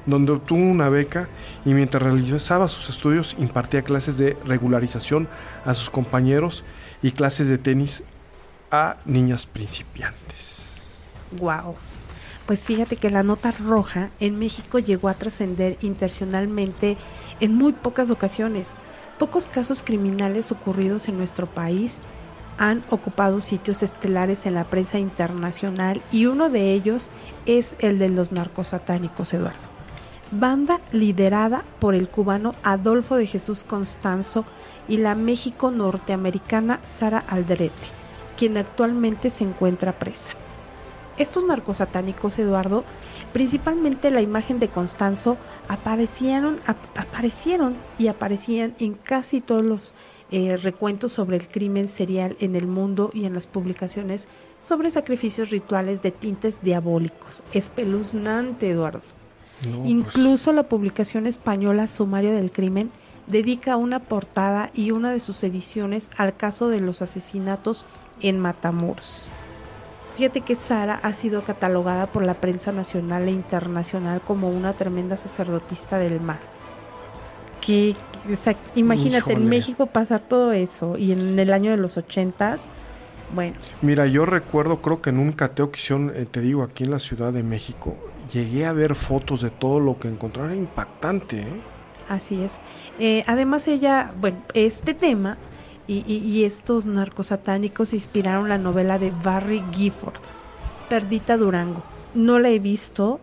[0.06, 1.28] donde obtuvo una beca
[1.64, 5.28] y mientras realizaba sus estudios impartía clases de regularización
[5.64, 6.64] a sus compañeros
[7.02, 8.04] y clases de tenis
[8.70, 11.00] a niñas principiantes.
[11.38, 11.76] Wow.
[12.46, 16.98] Pues fíjate que la nota roja en México llegó a trascender intencionalmente
[17.40, 18.74] en muy pocas ocasiones.
[19.18, 22.00] Pocos casos criminales ocurridos en nuestro país
[22.58, 27.10] han ocupado sitios estelares en la prensa internacional y uno de ellos
[27.46, 29.74] es el de los narcosatánicos, Eduardo.
[30.30, 34.44] Banda liderada por el cubano Adolfo de Jesús Constanzo
[34.88, 37.86] y la México norteamericana Sara Aldrete,
[38.36, 40.32] quien actualmente se encuentra presa.
[41.16, 42.82] Estos narcosatánicos, Eduardo,
[43.32, 45.36] principalmente la imagen de Constanzo,
[45.68, 49.94] aparecieron, ap- aparecieron y aparecían en casi todos los
[50.32, 54.26] eh, recuentos sobre el crimen serial en el mundo y en las publicaciones
[54.58, 57.44] sobre sacrificios rituales de tintes diabólicos.
[57.52, 59.02] Espeluznante, Eduardo.
[59.66, 62.90] No, pues, Incluso la publicación española Sumario del Crimen
[63.26, 67.86] dedica una portada y una de sus ediciones al caso de los asesinatos
[68.20, 69.28] en Matamoros.
[70.16, 75.16] Fíjate que Sara ha sido catalogada por la prensa nacional e internacional como una tremenda
[75.16, 76.38] sacerdotista del mar.
[77.60, 77.96] Que,
[78.32, 79.48] o sea, imagínate, en.
[79.48, 82.68] México pasar todo eso y en el año de los ochentas,
[83.34, 86.84] bueno, Mira, yo recuerdo, creo que en un cateo que hicieron, eh, te digo, aquí
[86.84, 87.96] en la Ciudad de México,
[88.32, 90.52] llegué a ver fotos de todo lo que encontraron.
[90.52, 91.60] Era impactante, ¿eh?
[92.08, 92.60] Así es.
[92.98, 95.38] Eh, además ella, bueno, este tema
[95.86, 100.14] y, y- y estos narcosatánicos inspiraron la novela de Barry Gifford,
[100.88, 101.82] Perdita Durango.
[102.14, 103.20] No la he visto,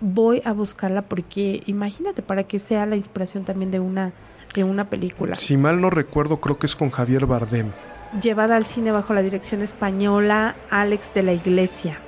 [0.00, 4.12] voy a buscarla porque imagínate para que sea la inspiración también de una
[4.54, 5.36] de una película.
[5.36, 7.72] Si mal no recuerdo, creo que es con Javier Bardem.
[8.22, 11.98] Llevada al cine bajo la dirección española Alex de la Iglesia.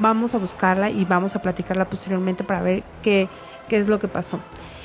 [0.00, 3.28] Vamos a buscarla y vamos a platicarla posteriormente para ver qué,
[3.68, 4.40] qué es lo que pasó.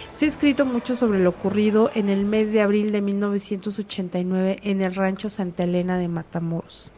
[0.09, 4.81] Se ha escrito mucho sobre lo ocurrido en el mes de abril de 1989 en
[4.81, 6.91] el rancho Santa Elena de Matamoros.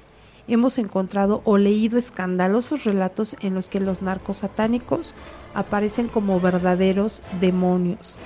[0.47, 5.15] Hemos encontrado o leído escandalosos relatos en los que los narcos satánicos
[5.53, 8.19] aparecen como verdaderos demonios.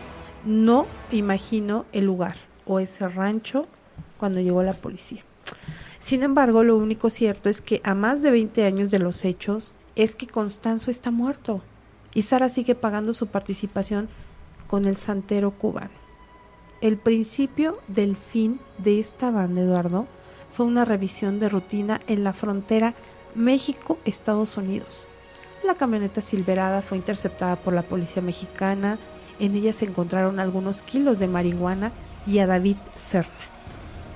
[0.44, 3.68] No imagino el lugar o ese rancho
[4.18, 5.24] cuando llegó la policía.
[6.00, 9.74] Sin embargo, lo único cierto es que a más de 20 años de los hechos
[9.96, 11.62] es que Constanzo está muerto
[12.14, 14.08] y Sara sigue pagando su participación
[14.68, 15.90] con el santero cubano.
[16.82, 20.08] El principio del fin de esta banda, Eduardo,
[20.50, 22.96] fue una revisión de rutina en la frontera
[23.36, 25.08] México-Estados Unidos.
[25.66, 28.98] La camioneta Silverada fue interceptada por la policía mexicana.
[29.40, 31.92] En ella se encontraron algunos kilos de marihuana
[32.26, 33.34] y a David Serna,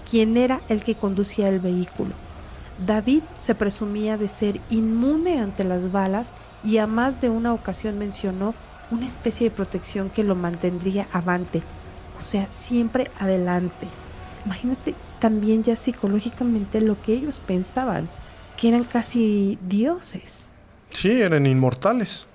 [0.10, 2.14] quien era el que conducía el vehículo.
[2.86, 7.98] David se presumía de ser inmune ante las balas y a más de una ocasión
[7.98, 8.56] mencionó
[8.92, 11.64] una especie de protección que lo mantendría avante,
[12.18, 13.88] o sea, siempre adelante.
[14.46, 18.10] Imagínate también ya psicológicamente lo que ellos pensaban,
[18.58, 20.52] que eran casi dioses.
[20.90, 22.28] Sí, eran inmortales.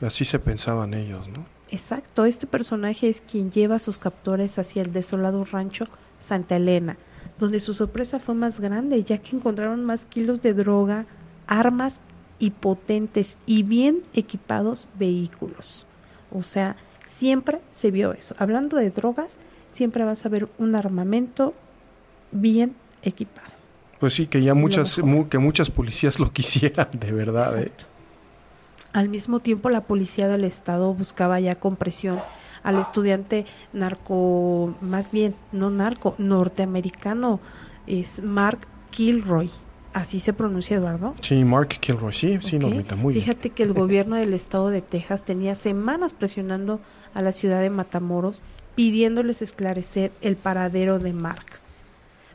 [0.00, 1.44] Así se pensaban ellos, ¿no?
[1.70, 5.86] Exacto, este personaje es quien lleva a sus captores hacia el desolado rancho
[6.20, 6.96] Santa Elena,
[7.38, 11.06] donde su sorpresa fue más grande, ya que encontraron más kilos de droga,
[11.48, 11.98] armas
[12.38, 15.86] y potentes y bien equipados vehículos.
[16.30, 18.36] O sea, siempre se vio eso.
[18.38, 19.36] Hablando de drogas,
[19.68, 21.54] siempre vas a ver un armamento
[22.30, 23.48] bien equipado.
[23.98, 27.72] Pues sí, que ya muchas, mu- que muchas policías lo quisieran, de verdad, ¿eh?
[28.92, 32.20] Al mismo tiempo, la policía del estado buscaba ya con presión
[32.62, 37.40] al estudiante narco, más bien, no narco, norteamericano,
[37.86, 39.50] es Mark Kilroy.
[39.92, 41.14] Así se pronuncia, Eduardo.
[41.20, 42.62] Sí, Mark Kilroy, sí, sí, Ok.
[42.62, 43.24] Normita, muy bien.
[43.24, 46.80] Fíjate que el gobierno del estado de Texas tenía semanas presionando
[47.12, 48.44] a la ciudad de Matamoros
[48.76, 51.44] pidiéndoles esclarecer el paradero de Mark.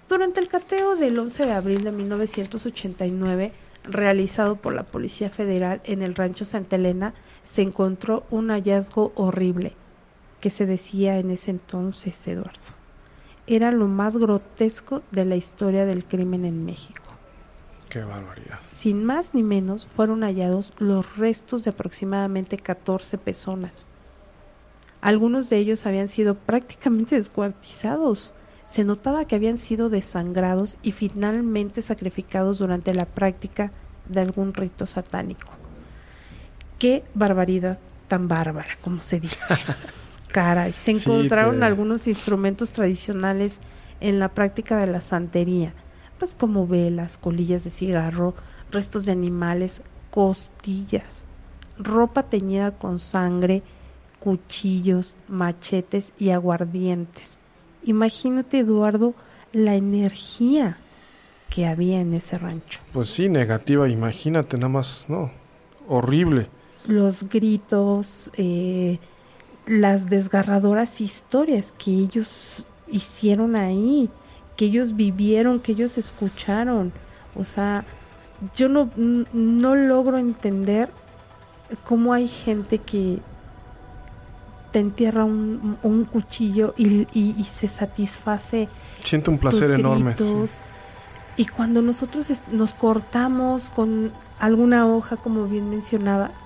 [0.10, 3.54] Durante el cateo del 11 de abril de 1989,
[3.86, 7.14] realizado por la Policía Federal en el rancho Santa Elena,
[7.46, 9.74] se encontró un hallazgo horrible
[10.46, 12.76] que se decía en ese entonces, Eduardo.
[13.48, 17.02] Era lo más grotesco de la historia del crimen en México.
[17.90, 18.60] Qué barbaridad.
[18.70, 23.88] Sin más ni menos, fueron hallados los restos de aproximadamente 14 personas.
[25.02, 28.36] Algunos de ellos habían sido prácticamente descuartizados.
[28.66, 33.72] Se notaba que habían sido desangrados y finalmente sacrificados durante la práctica
[34.08, 35.54] de algún rito satánico.
[36.78, 39.40] Qué barbaridad tan bárbara, como se dice.
[40.36, 43.62] Caray, se Sí, encontraron te- algunos instrumentos tradicionales
[44.02, 45.74] en la práctica de la santería,
[46.20, 48.34] pues como velas, colillas de cigarro,
[48.70, 51.30] restos de animales, costillas,
[51.78, 53.64] ropa teñida con sangre,
[54.20, 57.40] cuchillos, machetes y aguardientes.
[57.86, 59.14] Imagínate, Eduardo,
[59.54, 60.78] la energía
[61.50, 62.82] que había en ese rancho.
[62.92, 65.32] Pues sí, negativa, imagínate, nada más, no,
[65.88, 66.50] horrible.
[66.88, 69.00] Los gritos, eh,
[69.66, 74.10] las desgarradoras historias que ellos hicieron ahí,
[74.56, 76.92] que ellos vivieron, que ellos escucharon.
[77.36, 77.84] O sea,
[78.56, 80.90] yo no, no logro entender
[81.84, 83.20] cómo hay gente que
[84.72, 88.68] te entierra un, un cuchillo y, y- y se satisface
[89.00, 90.16] Siento un placer tus enorme.
[90.18, 90.62] sí.
[91.38, 96.44] Y cuando nosotros nos cortamos con alguna hoja, como bien mencionabas,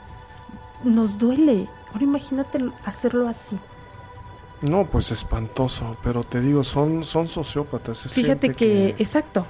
[0.83, 1.67] nos duele.
[1.91, 3.59] Ahora imagínate hacerlo así.
[4.61, 8.05] No, pues espantoso, pero te digo, son, son sociópatas.
[8.05, 9.45] es Fíjate que, exacto,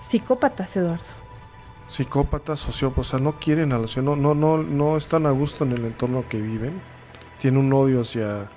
[0.00, 1.04] psicópatas, Eduardo.
[1.86, 5.30] psicópatas, sociópatas, o sea, no quieren a la ciudad, no, no, no, no están a
[5.30, 6.80] gusto en el entorno que viven,
[7.38, 8.48] tienen un odio hacia,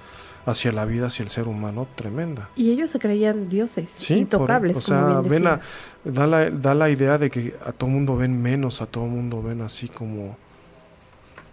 [0.45, 2.49] hacia la vida, hacia el ser humano, tremenda.
[2.55, 4.77] Y ellos se creían dioses, intocables.
[4.77, 5.21] o sea,
[6.05, 9.43] da, la, da la idea de que a todo mundo ven menos, a todo mundo
[9.43, 10.37] ven así como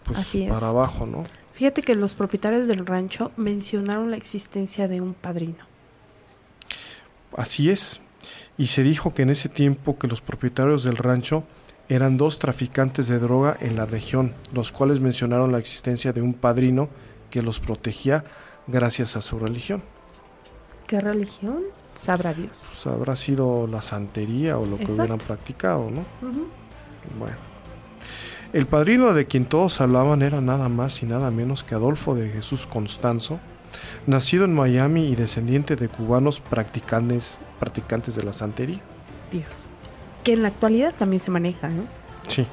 [0.04, 1.24] pues, para abajo, ¿no?
[1.52, 5.64] Fíjate que los propietarios del rancho mencionaron la existencia de un padrino.
[7.36, 8.00] Así es.
[8.58, 11.44] Y se dijo que en ese tiempo que los propietarios del rancho
[11.88, 16.34] eran dos traficantes de droga en la región, los cuales mencionaron la existencia de un
[16.34, 16.88] padrino
[17.30, 18.24] que los protegía
[18.66, 19.82] gracias a su religión.
[20.86, 21.62] ¿Qué religión?
[21.94, 22.66] Sabrá Dios.
[22.68, 26.04] Pues habrá sido la santería o lo que hubieran practicado, ¿no?
[27.18, 27.53] Bueno.
[28.54, 32.30] El padrino de quien todos hablaban era nada más y nada menos que Adolfo de
[32.30, 33.40] Jesús Constanzo,
[34.06, 38.80] nacido en Miami y descendiente de cubanos practicantes, practicantes de la santería.
[39.32, 39.66] Dios.
[40.22, 41.82] Que en la actualidad también se maneja, ¿no?
[42.28, 42.46] Sí.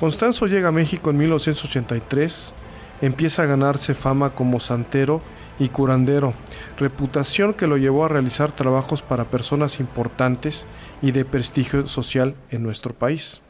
[0.00, 2.54] Constanzo llega a México en 1983
[3.02, 5.20] empieza a ganarse fama como santero
[5.58, 6.32] y curandero,
[6.78, 10.66] reputación que lo llevó a realizar trabajos para personas importantes
[11.02, 13.42] y de prestigio social en nuestro país.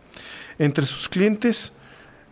[0.58, 1.72] Entre sus clientes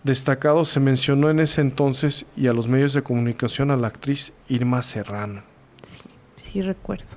[0.03, 4.33] destacados se mencionó en ese entonces y a los medios de comunicación a la actriz
[4.49, 5.43] Irma Serrano.
[5.83, 6.03] Sí,
[6.37, 7.17] sí recuerdo.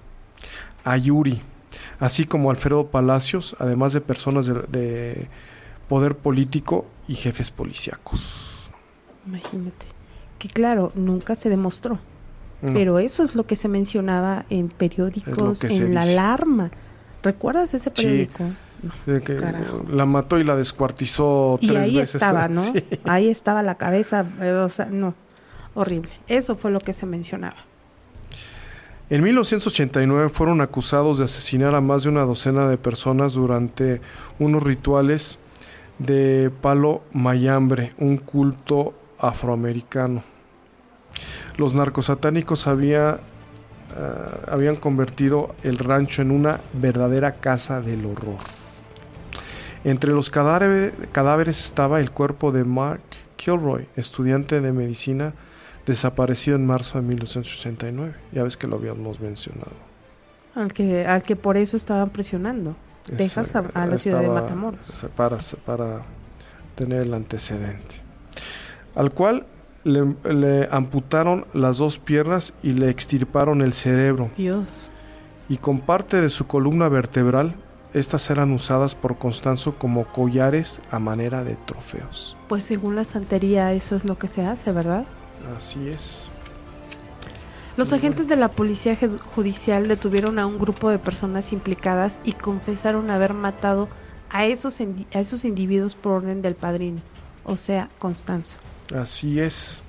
[0.84, 1.41] A Yuri,
[1.99, 5.28] así como Alfredo Palacios, además de personas de, de
[5.88, 8.72] poder político y jefes policíacos.
[9.26, 9.86] Imagínate.
[10.39, 11.99] Que claro, nunca se demostró.
[12.62, 16.72] Pero eso es lo que se mencionaba en periódicos, en la alarma.
[17.22, 18.45] ¿Recuerdas ese periódico?
[19.05, 19.39] Que
[19.89, 22.15] la mató y la descuartizó y ahí veces.
[22.15, 22.61] Estaba, ¿no?
[23.05, 25.15] Ahí estaba la cabeza, eh, o sea, no,
[25.75, 26.11] horrible.
[26.28, 27.57] Eso fue lo que se mencionaba.
[29.09, 34.01] En 1989 fueron acusados de asesinar a más de una docena de personas durante
[34.38, 35.39] unos rituales
[35.97, 40.23] de palo mayambre, un culto afroamericano.
[41.55, 43.19] Los narcosatánicos había,
[43.95, 48.38] eh, habían convertido el rancho en una verdadera casa del horror.
[49.84, 53.01] Entre los cadáveres estaba el cuerpo de Mark
[53.36, 55.34] Kilroy, estudiante de medicina
[55.86, 58.15] desaparecido en marzo de 1989.
[58.34, 59.71] Ya ves que lo habíamos mencionado.
[60.55, 62.75] Al que, al que por eso estaban presionando.
[63.15, 65.05] Texas a, la ciudad de Matamoros.
[65.15, 66.01] Para, para
[66.75, 68.07] tener el antecedente
[68.97, 69.45] al cual
[69.84, 74.32] le, amputaron las dos piernas y le extirparon el cerebro.
[74.36, 74.89] Dios.
[75.47, 77.55] Y con parte de su columna vertebral,
[77.93, 82.38] estas eran usadas por Constanzo como collares a manera de trofeos.
[82.47, 85.05] Pues según la santería eso es lo que se hace, ¿verdad?
[85.55, 86.29] Así es.
[87.77, 88.97] Los agentes de la policía
[89.35, 93.88] judicial detuvieron a un grupo de personas implicadas y confesaron haber matado
[94.29, 96.99] a esos, a esos individuos por orden del padrino,
[97.45, 98.57] o sea, Constanzo.
[98.95, 99.83] Así es.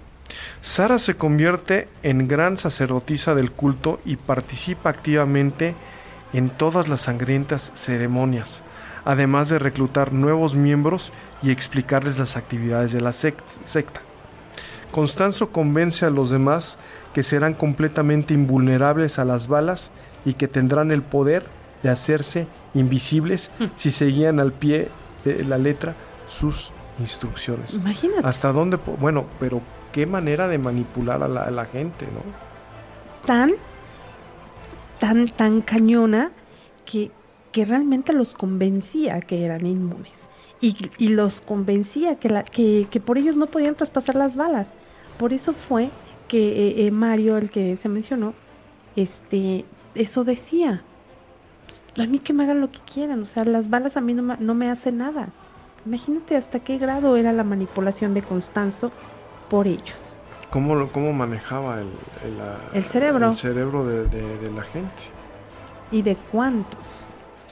[0.61, 5.88] Sara se convierte en gran sacerdotisa del culto y participa activamente en
[6.51, 8.63] todas las sangrientas ceremonias,
[9.05, 11.13] además de reclutar nuevos miembros
[11.43, 14.03] y explicarles las actividades de la secta.
[14.91, 16.79] Constanzo convence a los demás
[17.13, 19.91] que serán completamente invulnerables a las balas
[20.25, 21.45] y que tendrán el poder
[21.83, 23.65] de hacerse invisibles hmm.
[23.75, 24.89] si seguían al pie
[25.25, 25.95] de la letra
[26.27, 27.75] sus instrucciones.
[27.75, 28.27] Imagínate.
[28.27, 28.79] ¿Hasta dónde?
[28.99, 29.61] Bueno, pero
[29.93, 32.23] qué manera de manipular a la, gente, ¿no?
[33.27, 33.53] Tan,
[34.99, 36.33] tan, tan cañona
[36.85, 37.11] que,
[37.53, 40.31] que realmente los convencía que eran inmunes.
[40.61, 44.75] Y, y los convencía que, la, que, que, por ellos no podían traspasar las balas.
[45.17, 45.91] Por eso fue
[46.27, 48.35] que eh, eh, Mario, el que se mencionó,
[48.97, 50.83] este, eso decía.
[51.97, 54.37] A mí que me hagan lo que quieran, o sea, las balas a mí no,
[54.37, 55.31] no me hacen nada.
[55.87, 58.93] Imagínate hasta qué grado era la manipulación de Constanzo
[59.49, 60.18] por ellos.
[60.51, 61.89] ¿Cómo, cómo manejaba el,
[62.75, 65.03] el, cerebro, el cerebro de, la gente?
[65.91, 67.07] ¿Y de cuántos?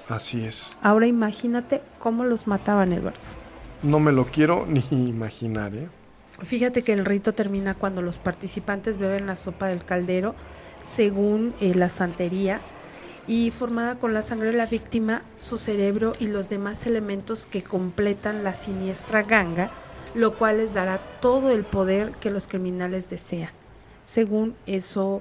[0.09, 0.79] Así es.
[0.83, 3.19] Ahora imagínate cómo los mataban, Eduardo.
[3.83, 5.89] No me lo quiero ni imaginar, ¿eh?
[6.43, 10.35] Fíjate que el rito termina cuando los participantes beben la sopa del caldero,
[10.83, 12.61] según eh, la santería,
[13.27, 17.63] y formada con la sangre de la víctima, su cerebro y los demás elementos que
[17.63, 19.71] completan la siniestra ganga,
[20.17, 23.51] lo cual les dará todo el poder que los criminales desean.
[24.05, 25.21] Según eso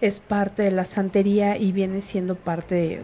[0.00, 3.02] es parte de la santería y viene siendo parte de,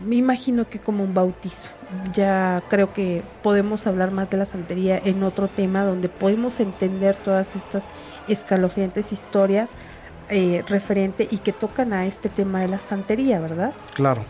[0.00, 1.70] me imagino que como un bautizo.
[2.12, 7.16] Ya creo que podemos hablar más de la santería en otro tema donde podemos entender
[7.16, 7.88] todas estas
[8.28, 9.74] escalofriantes historias
[10.28, 13.72] eh, referente y que tocan a este tema de la santería, ¿verdad?
[13.94, 14.24] Claro.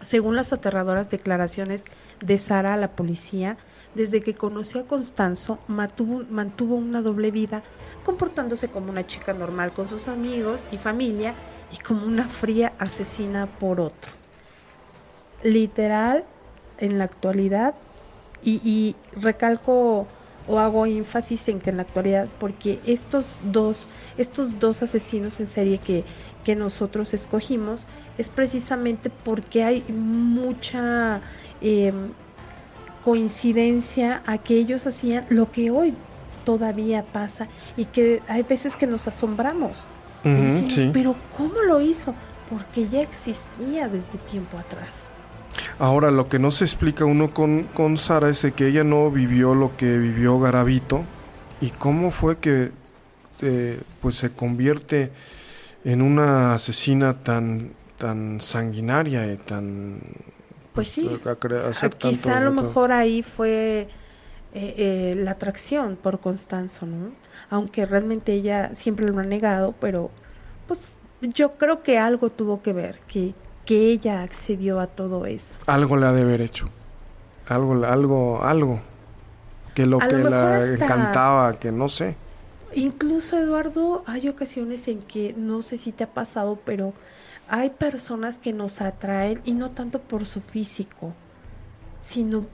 [0.00, 1.84] Según las aterradoras declaraciones
[2.20, 3.56] de Sara a la policía,
[3.94, 7.62] Desde que conoció a Constanzo, mantuvo, una doble vida,
[8.04, 11.34] comportándose como una chica normal con sus amigos y familia
[11.72, 14.12] y como una fría asesina por otro.
[15.42, 16.24] Literal,
[16.78, 17.74] en la actualidad,
[18.44, 20.06] y, recalco
[20.48, 23.88] o hago énfasis en que en la actualidad, porque estos dos,
[24.18, 26.04] estos dos asesinos en serie que,
[26.44, 27.86] que nosotros escogimos,
[28.18, 31.20] es precisamente porque hay mucha
[31.60, 31.92] eh,
[33.02, 35.94] coincidencia a que ellos hacían lo que hoy
[36.44, 39.86] todavía pasa y que hay veces que nos asombramos.
[40.22, 42.14] Pero ¿cómo lo hizo?
[42.48, 45.10] Porque ya existía desde tiempo atrás.
[45.78, 49.54] Ahora, lo que no se explica uno con, con Sara es que ella no vivió
[49.54, 51.04] lo que vivió Garavito
[51.60, 52.70] y cómo fue que
[53.42, 55.10] eh, pues se convierte
[55.84, 57.72] en una asesina tan
[58.02, 60.00] tan sanguinaria y tan
[60.74, 61.08] pues, sí
[61.98, 63.88] quizá a lo mejor ahí fue
[64.54, 67.12] eh, eh, la atracción por Constanzo no
[67.50, 70.10] aunque realmente ella siempre lo ha negado pero
[70.66, 75.58] pues yo creo que algo tuvo que ver que que ella accedió a todo eso.
[75.66, 76.68] Algo le ha de haber hecho.
[77.48, 78.80] Algo algo algo
[79.74, 82.16] que lo que la encantaba que no sé.
[82.74, 86.94] Incluso, Eduardo, hay ocasiones en que no sé si te ha pasado, pero
[87.52, 91.12] hay personas que nos atraen y no tanto por su físico,
[92.00, 92.46] sino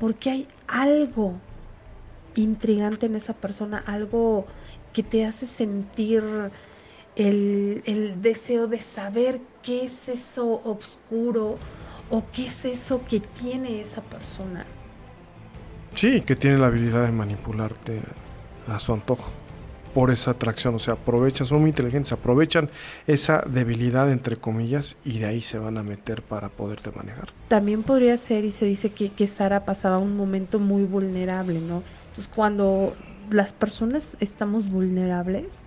[0.00, 1.34] porque hay algo
[2.36, 4.46] intrigante en esa persona, algo
[4.94, 6.24] que te hace sentir
[7.16, 11.58] el, deseo de saber qué es eso oscuro
[12.08, 14.64] o qué es eso que tiene esa persona.
[15.92, 18.00] Sí, que tiene la habilidad de manipularte
[18.66, 19.32] a su antojo
[19.96, 22.68] por esa atracción, o sea, aprovechan, son muy inteligentes, aprovechan
[23.06, 27.30] esa debilidad entre comillas y de ahí se van a meter para poderte manejar.
[27.48, 31.82] También podría ser, y se dice que, que Sara pasaba un momento muy vulnerable, ¿no?
[32.08, 32.94] Entonces cuando
[33.30, 35.62] las personas estamos vulnerables,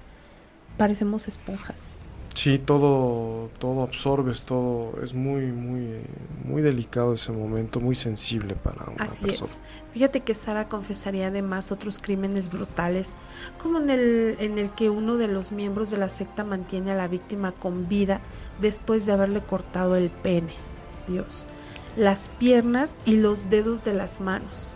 [0.77, 1.97] parecemos esponjas.
[2.33, 6.01] Sí, todo, todo absorbes, todo es muy, muy,
[6.45, 9.59] muy delicado ese momento, muy sensible para una Así es.
[9.93, 13.13] Fíjate que Sara confesaría además otros crímenes brutales,
[13.61, 16.95] como en el, en el que uno de los miembros de la secta mantiene a
[16.95, 18.21] la víctima con vida
[18.61, 20.53] después de haberle cortado el pene,
[21.07, 21.45] Dios,
[21.97, 24.75] las piernas y los dedos de las manos.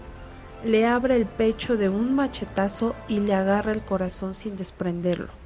[0.66, 5.43] Le abre el pecho de un machetazo y le agarra el corazón sin desprenderlo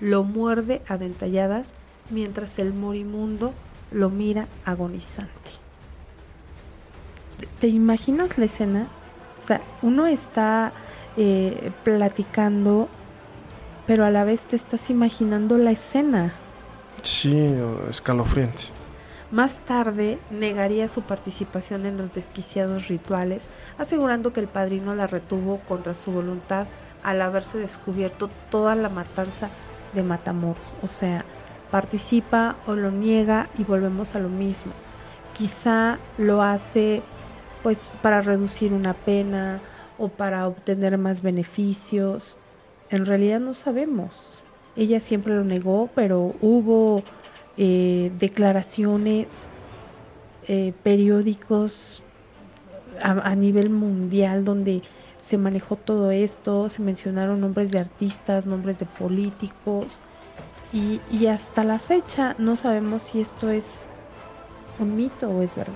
[0.00, 1.74] lo muerde a dentalladas
[2.10, 3.52] mientras el morimundo
[3.90, 5.52] lo mira agonizante.
[7.60, 8.88] ¿Te imaginas la escena?
[9.38, 10.72] O sea, uno está
[11.16, 12.88] eh, platicando,
[13.86, 16.34] pero a la vez te estás imaginando la escena.
[17.02, 17.54] Sí,
[17.88, 18.64] escalofriante.
[19.30, 23.48] Más tarde negaría su participación en los desquiciados rituales,
[23.78, 26.66] asegurando que el padrino la retuvo contra su voluntad
[27.02, 29.50] al haberse descubierto toda la matanza
[29.94, 30.76] de Matamoros.
[30.82, 31.24] O sea,
[31.70, 34.72] participa o lo niega y volvemos a lo mismo.
[35.34, 37.02] Quizá lo hace
[37.62, 39.60] pues para reducir una pena
[39.98, 42.36] o para obtener más beneficios.
[42.88, 44.42] En realidad no sabemos.
[44.76, 47.02] Ella siempre lo negó, pero hubo
[47.56, 49.46] eh, declaraciones,
[50.48, 52.02] eh, periódicos
[53.02, 54.82] a nivel mundial donde
[55.20, 60.00] se manejó todo esto, se mencionaron nombres de artistas, nombres de políticos
[60.72, 63.84] y, y hasta la fecha no sabemos si esto es
[64.78, 65.74] un mito o es verdad.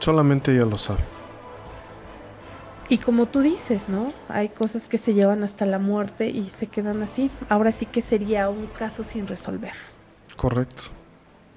[0.00, 1.04] Solamente ella lo sabe.
[2.88, 4.12] Y como tú dices, ¿no?
[4.28, 7.30] Hay cosas que se llevan hasta la muerte y se quedan así.
[7.48, 9.72] Ahora sí que sería un caso sin resolver.
[10.36, 10.84] Correcto.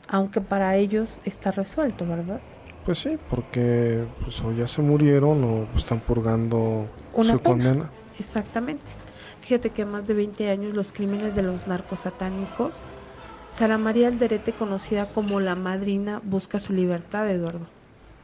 [0.08, 2.40] Aunque para ellos está resuelto, ¿verdad?
[2.88, 6.88] Pues sí, porque pues, o ya se murieron o están purgando
[7.22, 7.92] su condena.
[8.18, 8.86] Exactamente.
[9.42, 12.80] Fíjate que más de 20 años los crímenes de los narcos satánicos.
[13.50, 17.68] Sara María Alderete, conocida como la madrina, busca su libertad, Eduardo.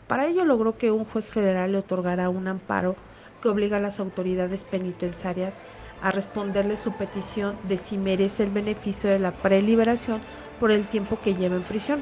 [0.08, 2.96] Para ello logró que un juez federal le otorgara un amparo
[3.42, 5.62] que obliga a las autoridades penitenciarias
[6.02, 10.22] a responderle su petición de si merece el beneficio de la preliberación
[10.58, 12.00] por el tiempo que lleva en prisión.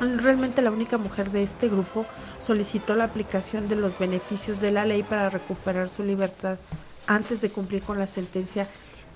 [0.00, 2.04] Realmente la única mujer de este grupo
[2.38, 6.58] solicitó la aplicación de los beneficios de la ley para recuperar su libertad
[7.06, 8.66] antes de cumplir con la sentencia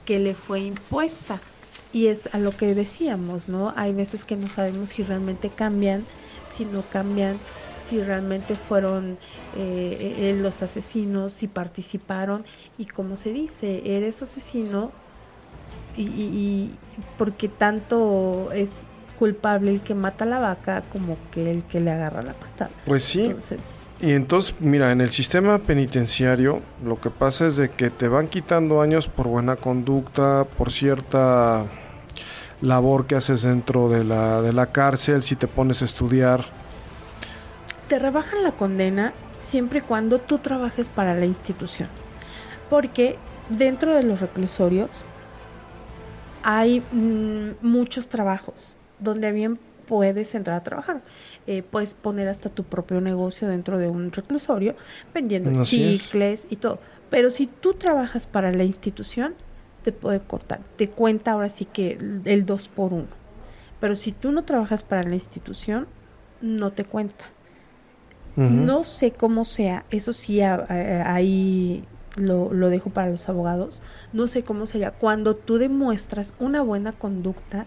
[0.06, 1.38] que le fue impuesta.
[1.92, 3.74] Y es a lo que decíamos, ¿no?
[3.76, 6.04] Hay veces que no sabemos si realmente cambian,
[6.48, 7.36] si no cambian,
[7.76, 9.18] si realmente fueron
[9.56, 12.44] eh, eh, los asesinos, si participaron.
[12.78, 14.92] Y como se dice, eres asesino
[15.96, 16.74] y, y
[17.18, 18.86] porque tanto es
[19.20, 22.70] culpable el que mata la vaca como que el que le agarra la patada.
[22.86, 23.34] Pues sí.
[24.00, 28.28] y entonces, mira, en el sistema penitenciario lo que pasa es de que te van
[28.28, 31.66] quitando años por buena conducta, por cierta
[32.62, 36.42] labor que haces dentro de la, de la cárcel, si te pones a estudiar.
[37.88, 41.90] Te rebajan la condena siempre y cuando tú trabajes para la institución.
[42.70, 43.18] Porque
[43.50, 45.04] dentro de los reclusorios
[46.42, 51.02] hay mm, muchos trabajos donde bien puedes entrar a trabajar.
[51.46, 54.76] Eh, puedes poner hasta tu propio negocio dentro de un reclusorio
[55.12, 56.78] vendiendo chicles y todo.
[57.10, 59.34] Pero si tú trabajas para la institución,
[59.82, 60.60] te puede cortar.
[60.76, 63.06] Te cuenta ahora sí que el 2 por 1.
[63.80, 65.88] Pero si tú no trabajas para la institución,
[66.40, 67.26] no te cuenta.
[68.36, 71.84] No sé cómo sea, eso sí, ahí
[72.16, 73.82] lo, lo, dejo para los abogados,
[74.14, 74.92] no sé cómo sería.
[74.92, 77.66] Cuando tú demuestras una buena conducta,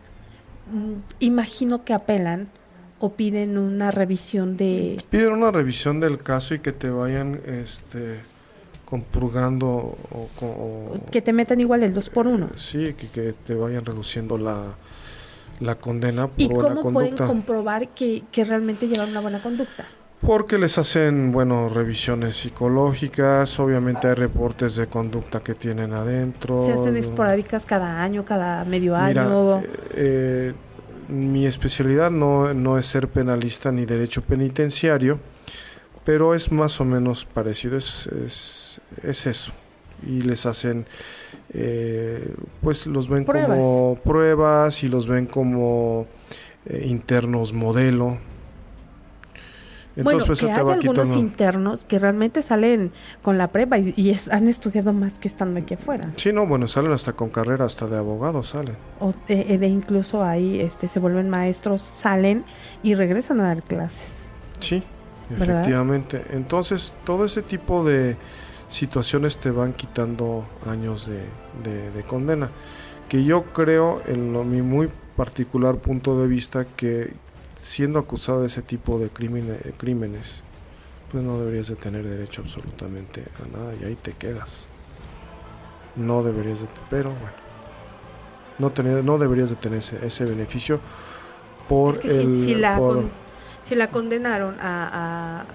[1.20, 2.50] imagino que apelan
[3.00, 4.96] o piden una revisión de...
[5.10, 8.20] Piden una revisión del caso y que te vayan este,
[8.86, 9.98] compurgando
[10.40, 14.38] o, Que te metan igual el 2 por 1 Sí, que, que, te vayan reduciendo
[14.38, 14.76] la,
[15.60, 19.86] la condena por ¿Y cómo pueden comprobar que, que realmente llevan una buena conducta?
[20.26, 26.66] Porque les hacen, bueno, revisiones psicológicas, obviamente hay reportes de conducta que tienen adentro.
[26.66, 29.60] Se hacen esporádicas cada año, cada medio año.
[29.60, 30.54] Eh, eh,
[31.10, 35.20] mi especialidad no, no es ser penalista ni derecho penitenciario,
[36.06, 39.54] pero es más o menos parecido, es, es, es eso.
[40.08, 40.86] Y les hacen,
[41.54, 46.08] eh, pues los ven como pruebas y los ven como
[46.66, 48.18] internos modelo
[49.96, 52.92] bueno, pues, que hay algunos internos que realmente salen
[53.22, 56.12] con la prueba y, han estudiado más que estando aquí afuera.
[56.16, 58.76] Sí, no, bueno, salen hasta con carrera, hasta de abogados salen.
[59.00, 62.44] O de, incluso ahí este, se vuelven maestros, salen
[62.82, 64.24] y regresan a dar clases.
[64.60, 64.82] Sí,
[65.30, 66.24] efectivamente.
[66.32, 68.16] Entonces, todo ese tipo de
[68.70, 72.50] situaciones te van quitando años de, de condena.
[73.10, 77.14] Que yo creo, en lo, mi muy particular punto de vista, que
[77.64, 80.44] siendo acusado de ese tipo de crímenes,
[81.10, 84.68] pues no deberías de tener derecho absolutamente a nada y ahí te quedas.
[85.96, 87.36] No deberías de, pero bueno,
[88.60, 90.80] no, tener, no deberías de tener ese, beneficio
[91.70, 92.80] por el, si, la
[93.62, 95.46] si la condenaron a,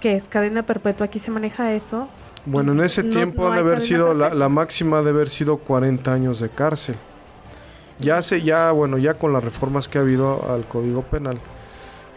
[0.00, 2.08] que es cadena perpetua, aquí se maneja eso.
[2.46, 6.40] Bueno, en ese tiempo de haber sido la, la, máxima de haber sido 40 años
[6.40, 6.96] de cárcel.
[7.98, 11.38] Ya se ya bueno, ya con las reformas que ha habido al Código Penal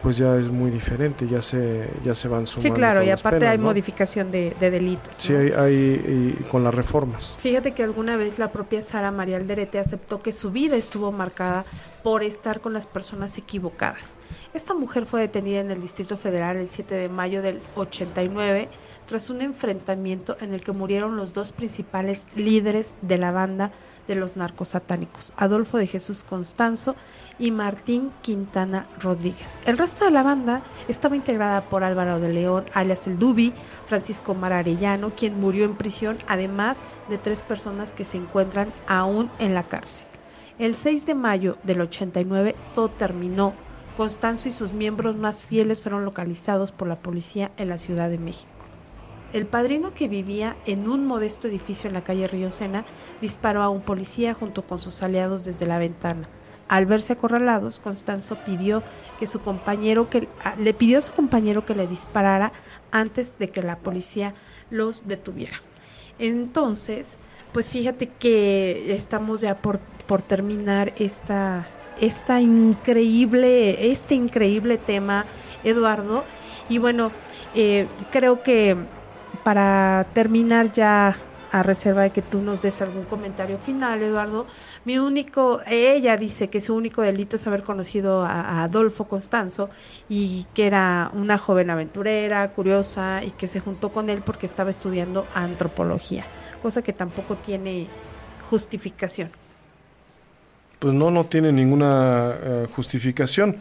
[0.01, 2.69] pues ya es muy diferente, ya se, ya se van sumando.
[2.69, 5.15] Sí, claro, y aparte hay modificación de, delitos.
[5.15, 7.35] Sí, hay, con las reformas.
[7.39, 11.65] Fíjate que alguna vez la propia Sara María Alderete aceptó que su vida estuvo marcada
[12.03, 14.17] por estar con las personas equivocadas.
[14.53, 18.69] Esta mujer fue detenida en el Distrito Federal el 7 de mayo del 89
[19.05, 23.71] tras un enfrentamiento en el que murieron los dos principales líderes de la banda
[24.11, 26.95] de los narcos satánicos, Adolfo de Jesús Constanzo
[27.39, 29.57] y Martín Quintana Rodríguez.
[29.65, 33.53] El resto de la banda estaba integrada por Álvaro de León, alias el Dubi,
[33.85, 39.31] Francisco Mar Arellano, quien murió en prisión, además de tres personas que se encuentran aún
[39.39, 40.07] en la cárcel.
[40.59, 43.53] El 6 de mayo del 89 todo terminó.
[43.95, 48.17] Constanzo y sus miembros más fieles fueron localizados por la policía en la Ciudad de
[48.17, 48.60] México.
[49.33, 52.85] El padrino que vivía en un modesto edificio en la calle Río Sena
[53.21, 56.27] disparó a un policía junto con sus aliados desde la ventana.
[56.67, 58.83] Al verse acorralados, Constanzo pidió
[59.19, 62.51] que su compañero que ah, le pidió a su compañero que le disparara
[62.91, 64.33] antes de que la policía
[64.69, 65.61] los detuviera.
[66.19, 67.17] Entonces,
[67.53, 71.67] pues fíjate que estamos ya por, por terminar esta,
[71.99, 75.25] esta increíble, este increíble tema,
[75.63, 76.25] Eduardo.
[76.69, 77.11] Y bueno,
[77.53, 78.77] eh, creo que
[79.43, 81.17] para terminar ya
[81.51, 84.47] a reserva de que tú nos des algún comentario final, Eduardo,
[84.85, 89.69] mi único, ella dice que su único delito es haber conocido a, Adolfo Constanzo
[90.07, 94.69] y que era una joven aventurera, curiosa y que se juntó con él porque estaba
[94.69, 96.25] estudiando antropología,
[96.61, 97.87] cosa que tampoco tiene
[98.49, 99.29] justificación.
[100.79, 103.57] Pues no, no tiene ninguna eh, justificación.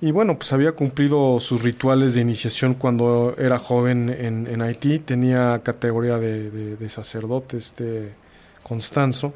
[0.00, 4.98] Y bueno, pues había cumplido sus rituales de iniciación cuando era joven en, en Haití,
[4.98, 8.12] tenía categoría de, de, sacerdote, este
[8.62, 9.32] Constanzo,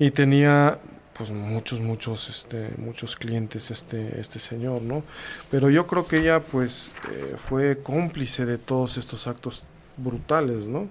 [0.00, 0.78] y tenía
[1.16, 5.04] pues muchos, muchos, este, muchos clientes este, este señor, ¿no?
[5.48, 9.62] Pero yo creo que ella pues eh, fue cómplice de todos estos actos
[9.96, 10.88] brutales, ¿no?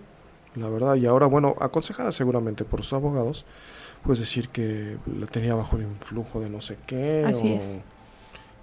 [0.56, 3.46] La verdad, y ahora, bueno, aconsejada seguramente por sus abogados,
[4.04, 7.26] pues decir que la tenía bajo el influjo de no sé qué.
[7.28, 7.82] Así es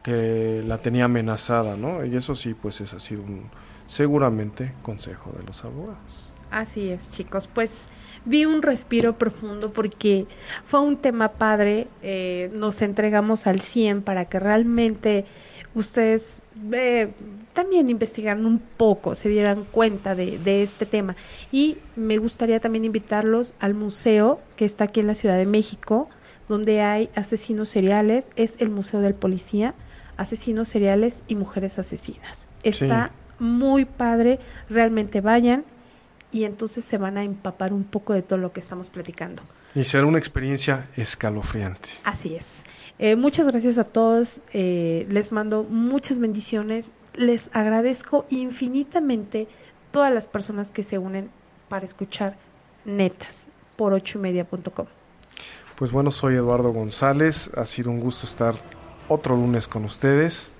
[0.07, 2.05] que la tenía amenazada, ¿no?
[2.05, 3.51] Y eso sí, pues es sido un
[3.87, 6.31] seguramente consejo de los abogados.
[6.53, 7.49] Así es, chicos.
[7.53, 7.89] Pues
[8.25, 10.29] vi un respiro profundo porque
[10.63, 11.89] fue un tema padre.
[12.03, 15.25] Eh, nos entregamos al 100 para que realmente
[15.75, 16.41] ustedes
[16.73, 17.11] eh,
[17.53, 21.17] también investigaran un poco, se dieran cuenta de, de, este tema.
[21.51, 26.09] Y me gustaría también invitarlos al museo que está aquí en la Ciudad de México,
[26.49, 28.31] donde hay asesinos seriales.
[28.37, 29.75] Es el Museo del Policía
[30.17, 32.49] asesinos seriales y mujeres asesinas.
[32.63, 34.39] Está muy padre,
[34.69, 35.65] realmente vayan
[36.33, 39.43] y entonces se van a empapar un poco de todo lo que estamos platicando.
[39.75, 41.91] Y será una experiencia escalofriante.
[42.05, 42.65] Así es.
[42.99, 49.49] Eh, muchas gracias a todos, eh, les mando muchas bendiciones, les agradezco infinitamente
[49.91, 51.31] todas las personas que se unen
[51.69, 52.37] para escuchar
[52.85, 54.87] netas por ochoymedia.com.
[55.77, 58.55] Pues bueno, soy Eduardo González, ha sido un gusto estar
[59.09, 60.51] otro lunes con ustedes.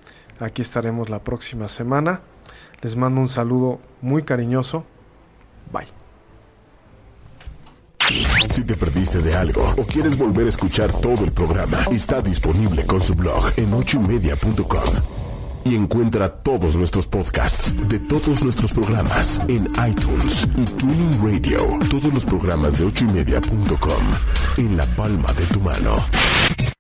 [0.41, 2.21] Aquí estaremos la próxima semana.
[2.83, 4.85] Les mando un saludo muy cariñoso.
[5.73, 5.89] Bye.
[8.51, 12.87] Si te perdiste de algo o quieres volver a escuchar todo el programa, está disponible
[12.87, 14.85] con su blog en ochoymedia.com.
[15.65, 21.79] Y encuentra todos nuestros podcasts de todos nuestros programas en iTunes y Tuning Radio.
[21.91, 24.05] Todos los programas de ochoymedia.com
[24.59, 25.97] en la palma de tu mano.